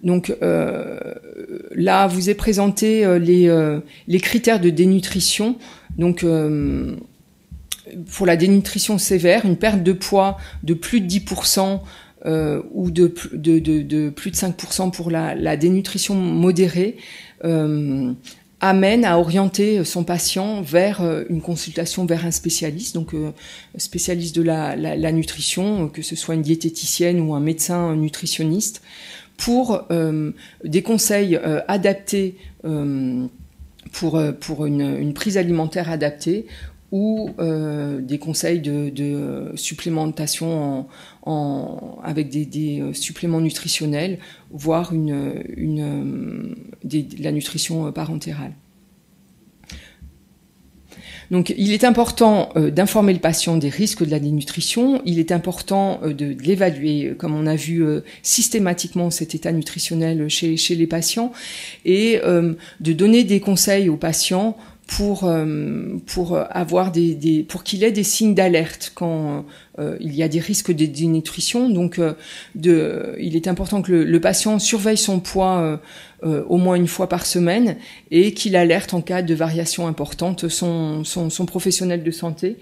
Donc 0.02 0.34
euh, 0.42 1.14
là, 1.74 2.06
vous 2.06 2.28
est 2.28 2.34
présenté 2.34 3.06
les, 3.18 3.78
les 4.06 4.20
critères 4.20 4.60
de 4.60 4.68
dénutrition. 4.68 5.56
Donc 5.96 6.24
pour 8.12 8.26
la 8.26 8.36
dénutrition 8.36 8.98
sévère, 8.98 9.44
une 9.44 9.56
perte 9.56 9.82
de 9.82 9.92
poids 9.92 10.36
de 10.62 10.74
plus 10.74 11.00
de 11.00 11.08
10% 11.08 11.80
euh, 12.26 12.62
ou 12.72 12.90
de, 12.90 13.14
de, 13.32 14.10
plus 14.10 14.30
de 14.30 14.36
5% 14.36 14.90
pour 14.90 15.10
la, 15.10 15.56
dénutrition 15.56 16.14
modérée 16.14 16.98
euh, 17.44 18.12
amène 18.60 19.06
à 19.06 19.18
orienter 19.18 19.82
son 19.84 20.04
patient 20.04 20.60
vers 20.60 21.00
euh, 21.00 21.24
une 21.30 21.40
consultation 21.40 22.04
vers 22.04 22.26
un 22.26 22.30
spécialiste, 22.30 22.94
donc 22.94 23.14
spécialiste 23.78 24.36
de 24.36 24.42
la, 24.42 25.12
nutrition, 25.12 25.88
que 25.88 26.02
ce 26.02 26.14
soit 26.14 26.34
une 26.34 26.42
diététicienne 26.42 27.20
ou 27.20 27.34
un 27.34 27.40
médecin 27.40 27.96
nutritionniste, 27.96 28.82
pour 29.38 29.88
des 30.62 30.82
conseils 30.82 31.40
adaptés 31.66 32.36
pour, 33.92 34.20
pour 34.38 34.66
une, 34.66 35.14
prise 35.14 35.38
alimentaire 35.38 35.90
adaptée 35.90 36.44
ou 36.92 37.30
euh, 37.38 38.00
des 38.00 38.18
conseils 38.18 38.60
de, 38.60 38.90
de 38.90 39.52
supplémentation 39.54 40.88
en, 41.24 41.30
en, 41.30 41.98
avec 42.02 42.28
des, 42.28 42.46
des, 42.46 42.80
euh, 42.80 42.92
suppléments 42.92 43.40
nutritionnels, 43.40 44.18
voire 44.50 44.92
une, 44.92 45.42
une, 45.56 46.56
des, 46.82 47.06
la 47.20 47.32
nutrition 47.32 47.92
parentérale. 47.92 48.52
Donc, 51.30 51.54
il 51.56 51.72
est 51.72 51.84
important 51.84 52.48
euh, 52.56 52.70
d'informer 52.70 53.12
le 53.12 53.20
patient 53.20 53.56
des 53.56 53.68
risques 53.68 54.04
de 54.04 54.10
la 54.10 54.18
dénutrition. 54.18 55.00
Il 55.04 55.20
est 55.20 55.30
important 55.30 56.00
euh, 56.02 56.08
de, 56.12 56.32
de 56.32 56.42
l'évaluer, 56.42 57.14
comme 57.16 57.34
on 57.34 57.46
a 57.46 57.54
vu 57.54 57.84
euh, 57.84 58.00
systématiquement 58.22 59.10
cet 59.10 59.36
état 59.36 59.52
nutritionnel 59.52 60.28
chez, 60.28 60.56
chez 60.56 60.74
les 60.74 60.88
patients, 60.88 61.32
et 61.84 62.20
de 62.20 62.92
donner 62.92 63.24
des 63.24 63.40
conseils 63.40 63.88
aux 63.88 63.96
patients 63.96 64.56
pour 64.90 65.22
euh, 65.22 65.98
pour 66.06 66.36
avoir 66.50 66.90
des, 66.90 67.46
pour 67.48 67.62
qu'il 67.62 67.84
ait 67.84 67.92
des 67.92 68.02
signes 68.02 68.34
d'alerte 68.34 68.90
quand 68.94 69.46
euh, 69.78 69.96
il 70.00 70.14
y 70.14 70.22
a 70.24 70.28
des 70.28 70.40
risques 70.40 70.72
de 70.72 70.84
dénutrition. 70.84 71.70
Donc, 71.70 71.98
euh, 71.98 72.14
de, 72.56 73.14
il 73.20 73.36
est 73.36 73.46
important 73.46 73.82
que 73.82 73.92
le, 73.92 74.20
patient 74.20 74.58
surveille 74.58 74.96
son 74.96 75.20
poids 75.20 75.80
au 76.22 76.58
moins 76.58 76.74
une 76.74 76.88
fois 76.88 77.08
par 77.08 77.24
semaine 77.24 77.76
et 78.10 78.34
qu'il 78.34 78.54
alerte 78.56 78.92
en 78.92 79.00
cas 79.00 79.22
de 79.22 79.34
variation 79.34 79.86
importante 79.86 80.48
son, 80.48 81.04
son, 81.04 81.46
professionnel 81.46 82.02
de 82.02 82.10
santé 82.10 82.58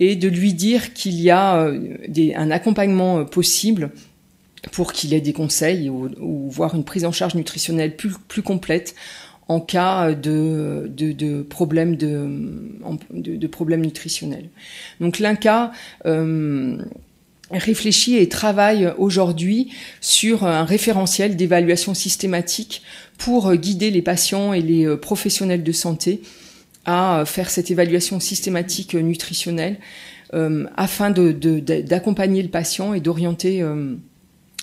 et 0.00 0.16
de 0.16 0.26
lui 0.28 0.54
dire 0.54 0.92
qu'il 0.94 1.20
y 1.20 1.30
a 1.30 1.70
des, 2.08 2.34
un 2.34 2.50
accompagnement 2.50 3.24
possible 3.24 3.90
pour 4.72 4.92
qu'il 4.92 5.14
ait 5.14 5.20
des 5.20 5.32
conseils 5.32 5.88
ou, 5.88 6.08
ou 6.18 6.50
voire 6.50 6.74
une 6.74 6.84
prise 6.84 7.04
en 7.04 7.12
charge 7.12 7.36
nutritionnelle 7.36 7.94
plus, 7.94 8.14
plus 8.26 8.42
complète 8.42 8.96
en 9.48 9.60
cas 9.60 10.12
de, 10.12 10.90
de, 10.94 11.12
de 11.12 11.42
problèmes 11.42 11.96
de, 11.96 12.28
de, 13.10 13.46
problèmes 13.46 13.80
nutritionnels. 13.80 14.50
Donc 15.00 15.18
l'INCA 15.18 15.72
euh, 16.06 16.78
réfléchit 17.50 18.16
et 18.16 18.28
travaille 18.28 18.92
aujourd'hui 18.98 19.72
sur 20.00 20.44
un 20.44 20.64
référentiel 20.64 21.34
d'évaluation 21.34 21.94
systématique 21.94 22.82
pour 23.16 23.54
guider 23.54 23.90
les 23.90 24.02
patients 24.02 24.52
et 24.52 24.60
les 24.60 24.96
professionnels 24.96 25.62
de 25.62 25.72
santé 25.72 26.20
à 26.84 27.24
faire 27.26 27.50
cette 27.50 27.70
évaluation 27.70 28.20
systématique 28.20 28.94
nutritionnelle 28.94 29.78
euh, 30.34 30.66
afin 30.76 31.10
d'accompagner 31.10 32.42
le 32.42 32.50
patient 32.50 32.92
et 32.92 33.00
d'orienter 33.00 33.62
euh, 33.62 33.94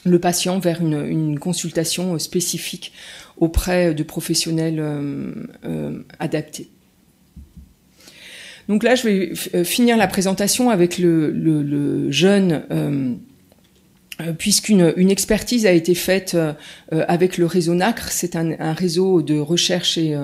le 0.03 0.19
patient 0.19 0.59
vers 0.59 0.81
une, 0.81 1.03
une 1.05 1.39
consultation 1.39 2.19
spécifique 2.19 2.93
auprès 3.37 3.93
de 3.93 4.03
professionnels 4.03 4.79
euh, 4.79 5.31
euh, 5.65 5.99
adaptés. 6.19 6.69
Donc 8.67 8.83
là, 8.83 8.95
je 8.95 9.07
vais 9.07 9.33
euh, 9.53 9.63
finir 9.63 9.97
la 9.97 10.07
présentation 10.07 10.69
avec 10.69 10.97
le, 10.97 11.29
le, 11.31 11.61
le 11.61 12.11
jeune, 12.11 12.63
euh, 12.71 14.31
puisqu'une 14.37 14.93
une 14.95 15.11
expertise 15.11 15.65
a 15.65 15.71
été 15.71 15.93
faite 15.93 16.35
euh, 16.35 16.53
avec 16.89 17.37
le 17.37 17.45
réseau 17.45 17.75
NACRE. 17.75 18.11
C'est 18.11 18.35
un, 18.35 18.59
un, 18.59 18.73
réseau 18.73 19.21
de 19.21 19.37
recherche 19.37 19.97
et, 19.97 20.15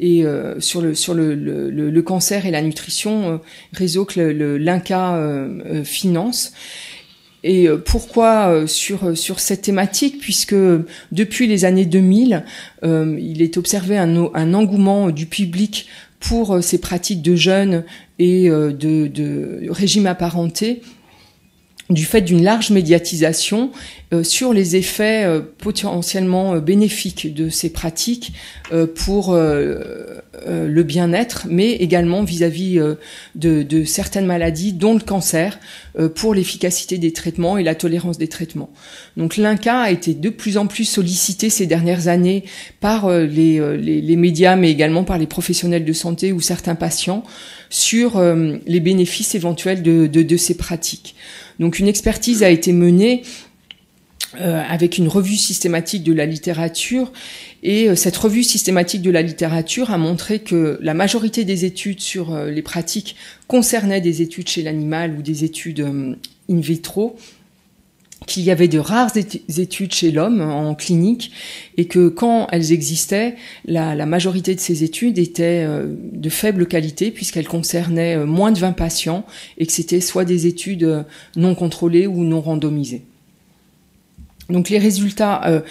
et 0.00 0.24
sur, 0.58 0.80
le, 0.80 0.94
sur 0.94 1.14
le, 1.14 1.34
le, 1.34 2.02
cancer 2.02 2.46
et 2.46 2.50
la 2.50 2.62
nutrition, 2.62 3.40
réseau 3.72 4.04
que 4.04 4.20
l'INCA 4.20 5.48
finance. 5.84 6.52
Et 7.48 7.68
euh, 7.68 7.78
pourquoi 7.78 8.48
euh, 8.48 8.66
sur, 8.66 9.04
euh, 9.04 9.14
sur 9.14 9.38
cette 9.38 9.62
thématique? 9.62 10.18
Puisque 10.18 10.56
depuis 11.12 11.46
les 11.46 11.64
années 11.64 11.86
2000, 11.86 12.42
euh, 12.82 13.16
il 13.20 13.40
est 13.40 13.56
observé 13.56 13.96
un, 13.96 14.54
engouement 14.54 15.10
du 15.10 15.26
public 15.26 15.86
pour 16.18 16.60
ces 16.60 16.78
pratiques 16.80 17.22
de 17.22 17.36
jeûne 17.36 17.84
et 18.18 18.48
de, 18.48 18.72
de 19.06 19.68
régime 19.70 20.06
apparenté 20.06 20.82
du 21.90 22.04
fait 22.04 22.20
d'une 22.20 22.42
large 22.42 22.70
médiatisation 22.70 23.70
euh, 24.12 24.22
sur 24.22 24.52
les 24.52 24.76
effets 24.76 25.24
euh, 25.24 25.40
potentiellement 25.40 26.54
euh, 26.54 26.60
bénéfiques 26.60 27.32
de 27.34 27.48
ces 27.48 27.70
pratiques 27.70 28.32
pour 28.96 29.34
le 29.34 30.82
bien-être, 30.82 31.46
mais 31.48 31.72
également 31.72 32.24
vis-à-vis 32.24 32.80
de, 33.36 33.84
certaines 33.84 34.26
maladies, 34.26 34.72
dont 34.72 34.94
le 34.94 35.00
cancer, 35.00 35.60
pour 36.16 36.34
l'efficacité 36.34 36.98
des 36.98 37.12
traitements 37.12 37.58
et 37.58 37.62
la 37.62 37.76
tolérance 37.76 38.18
des 38.18 38.26
traitements. 38.26 38.70
Donc 39.16 39.36
l'INCA 39.36 39.78
a 39.78 39.90
été 39.90 40.14
de 40.14 40.30
plus 40.30 40.56
en 40.56 40.66
plus 40.66 40.84
sollicité 40.84 41.48
ces 41.48 41.66
dernières 41.66 42.08
années 42.08 42.44
par 42.80 43.08
les 43.08 44.16
médias, 44.16 44.56
mais 44.56 44.70
également 44.70 45.04
par 45.04 45.18
les 45.18 45.28
professionnels 45.28 45.84
de 45.84 45.92
santé 45.92 46.32
ou 46.32 46.40
certains 46.40 46.74
patients 46.74 47.22
sur 47.70 48.20
les 48.66 48.80
bénéfices 48.80 49.34
éventuels 49.34 49.82
de, 49.82 50.36
ces 50.36 50.56
pratiques. 50.56 51.14
Donc 51.58 51.78
une 51.78 51.88
expertise 51.88 52.42
a 52.42 52.50
été 52.50 52.72
menée 52.72 53.22
euh, 54.40 54.62
avec 54.68 54.98
une 54.98 55.08
revue 55.08 55.36
systématique 55.36 56.02
de 56.02 56.12
la 56.12 56.26
littérature. 56.26 57.12
Et 57.62 57.88
euh, 57.88 57.94
cette 57.94 58.16
revue 58.16 58.42
systématique 58.42 59.00
de 59.00 59.10
la 59.10 59.22
littérature 59.22 59.90
a 59.90 59.98
montré 59.98 60.40
que 60.40 60.78
la 60.82 60.94
majorité 60.94 61.44
des 61.44 61.64
études 61.64 62.00
sur 62.00 62.34
euh, 62.34 62.50
les 62.50 62.60
pratiques 62.60 63.16
concernaient 63.46 64.00
des 64.00 64.22
études 64.22 64.48
chez 64.48 64.62
l'animal 64.62 65.14
ou 65.16 65.22
des 65.22 65.44
études 65.44 65.80
in 66.50 66.60
vitro, 66.60 67.16
qu'il 68.24 68.42
y 68.44 68.50
avait 68.50 68.68
de 68.68 68.78
rares 68.78 69.12
études 69.16 69.92
chez 69.92 70.10
l'homme 70.10 70.40
en 70.40 70.74
clinique 70.74 71.32
et 71.76 71.86
que 71.86 72.08
quand 72.08 72.48
elles 72.50 72.72
existaient, 72.72 73.36
la, 73.66 74.06
majorité 74.06 74.54
de 74.54 74.60
ces 74.60 74.84
études 74.84 75.18
étaient 75.18 75.64
euh, 75.66 75.86
de 76.12 76.28
faible 76.30 76.66
qualité 76.66 77.10
puisqu'elles 77.10 77.48
concernaient 77.48 78.16
euh, 78.16 78.26
moins 78.26 78.52
de 78.52 78.58
20 78.58 78.72
patients 78.72 79.26
et 79.58 79.66
que 79.66 79.72
c'était 79.72 80.00
soit 80.00 80.24
des 80.24 80.46
études 80.46 80.84
euh, 80.84 81.02
non 81.36 81.54
contrôlées 81.54 82.06
ou 82.06 82.24
non 82.24 82.40
randomisées. 82.40 83.02
Donc 84.48 84.70
les 84.70 84.78
résultats 84.78 85.64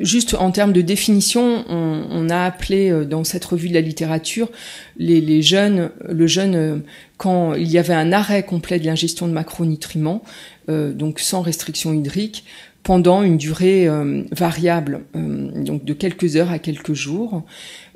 juste 0.00 0.34
en 0.34 0.50
termes 0.50 0.72
de 0.72 0.80
définition, 0.80 1.64
on, 1.68 2.30
a 2.30 2.44
appelé 2.44 2.90
euh, 2.90 3.04
dans 3.04 3.24
cette 3.24 3.44
revue 3.44 3.68
de 3.68 3.74
la 3.74 3.80
littérature 3.80 4.48
les, 4.96 5.42
jeunes, 5.42 5.90
le 6.08 6.26
jeune, 6.26 6.54
euh, 6.54 6.76
quand 7.18 7.54
il 7.54 7.70
y 7.70 7.78
avait 7.78 7.94
un 7.94 8.12
arrêt 8.12 8.42
complet 8.42 8.78
de 8.78 8.86
l'ingestion 8.86 9.28
de 9.28 9.32
macronutriments, 9.32 10.22
donc 10.68 11.20
sans 11.20 11.42
restriction 11.42 11.94
hydrique, 11.94 12.44
pendant 12.82 13.22
une 13.22 13.36
durée 13.36 13.88
variable, 14.32 15.02
donc 15.14 15.84
de 15.84 15.92
quelques 15.92 16.36
heures 16.36 16.50
à 16.50 16.58
quelques 16.58 16.92
jours. 16.92 17.44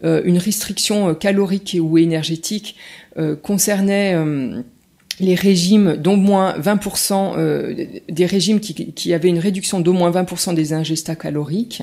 une 0.03 0.39
restriction 0.39 1.15
calorique 1.15 1.77
ou 1.79 1.99
énergétique 1.99 2.77
concernait 3.43 4.17
les 5.21 5.35
régimes 5.35 5.97
d'au 5.97 6.17
moins 6.17 6.59
20%, 6.59 7.35
euh, 7.37 7.87
des 8.09 8.27
régimes 8.27 8.61
qui, 8.61 9.15
avaient 9.15 9.29
une 9.29 9.39
réduction 9.39 9.81
d'au 9.81 9.93
moins 9.93 10.11
20% 10.11 10.55
des 10.55 10.73
ingestats 10.73 11.17
caloriques. 11.17 11.83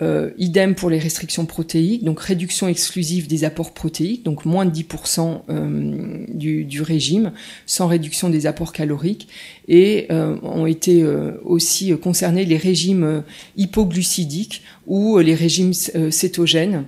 Euh, 0.00 0.30
idem 0.38 0.76
pour 0.76 0.90
les 0.90 0.98
restrictions 1.00 1.44
protéiques, 1.44 2.04
donc 2.04 2.20
réduction 2.20 2.68
exclusive 2.68 3.26
des 3.26 3.42
apports 3.42 3.74
protéiques, 3.74 4.24
donc 4.24 4.44
moins 4.44 4.64
de 4.64 4.70
10% 4.70 5.40
euh, 5.50 6.24
du, 6.28 6.82
régime, 6.82 7.32
sans 7.66 7.88
réduction 7.88 8.30
des 8.30 8.46
apports 8.46 8.72
caloriques. 8.72 9.26
Et 9.66 10.06
euh, 10.12 10.36
ont 10.44 10.66
été 10.66 11.04
aussi 11.44 11.96
concernés 11.98 12.44
les 12.44 12.56
régimes 12.56 13.24
hypoglucidiques 13.56 14.62
ou 14.86 15.18
les 15.18 15.34
régimes 15.34 15.72
cétogènes 15.72 16.84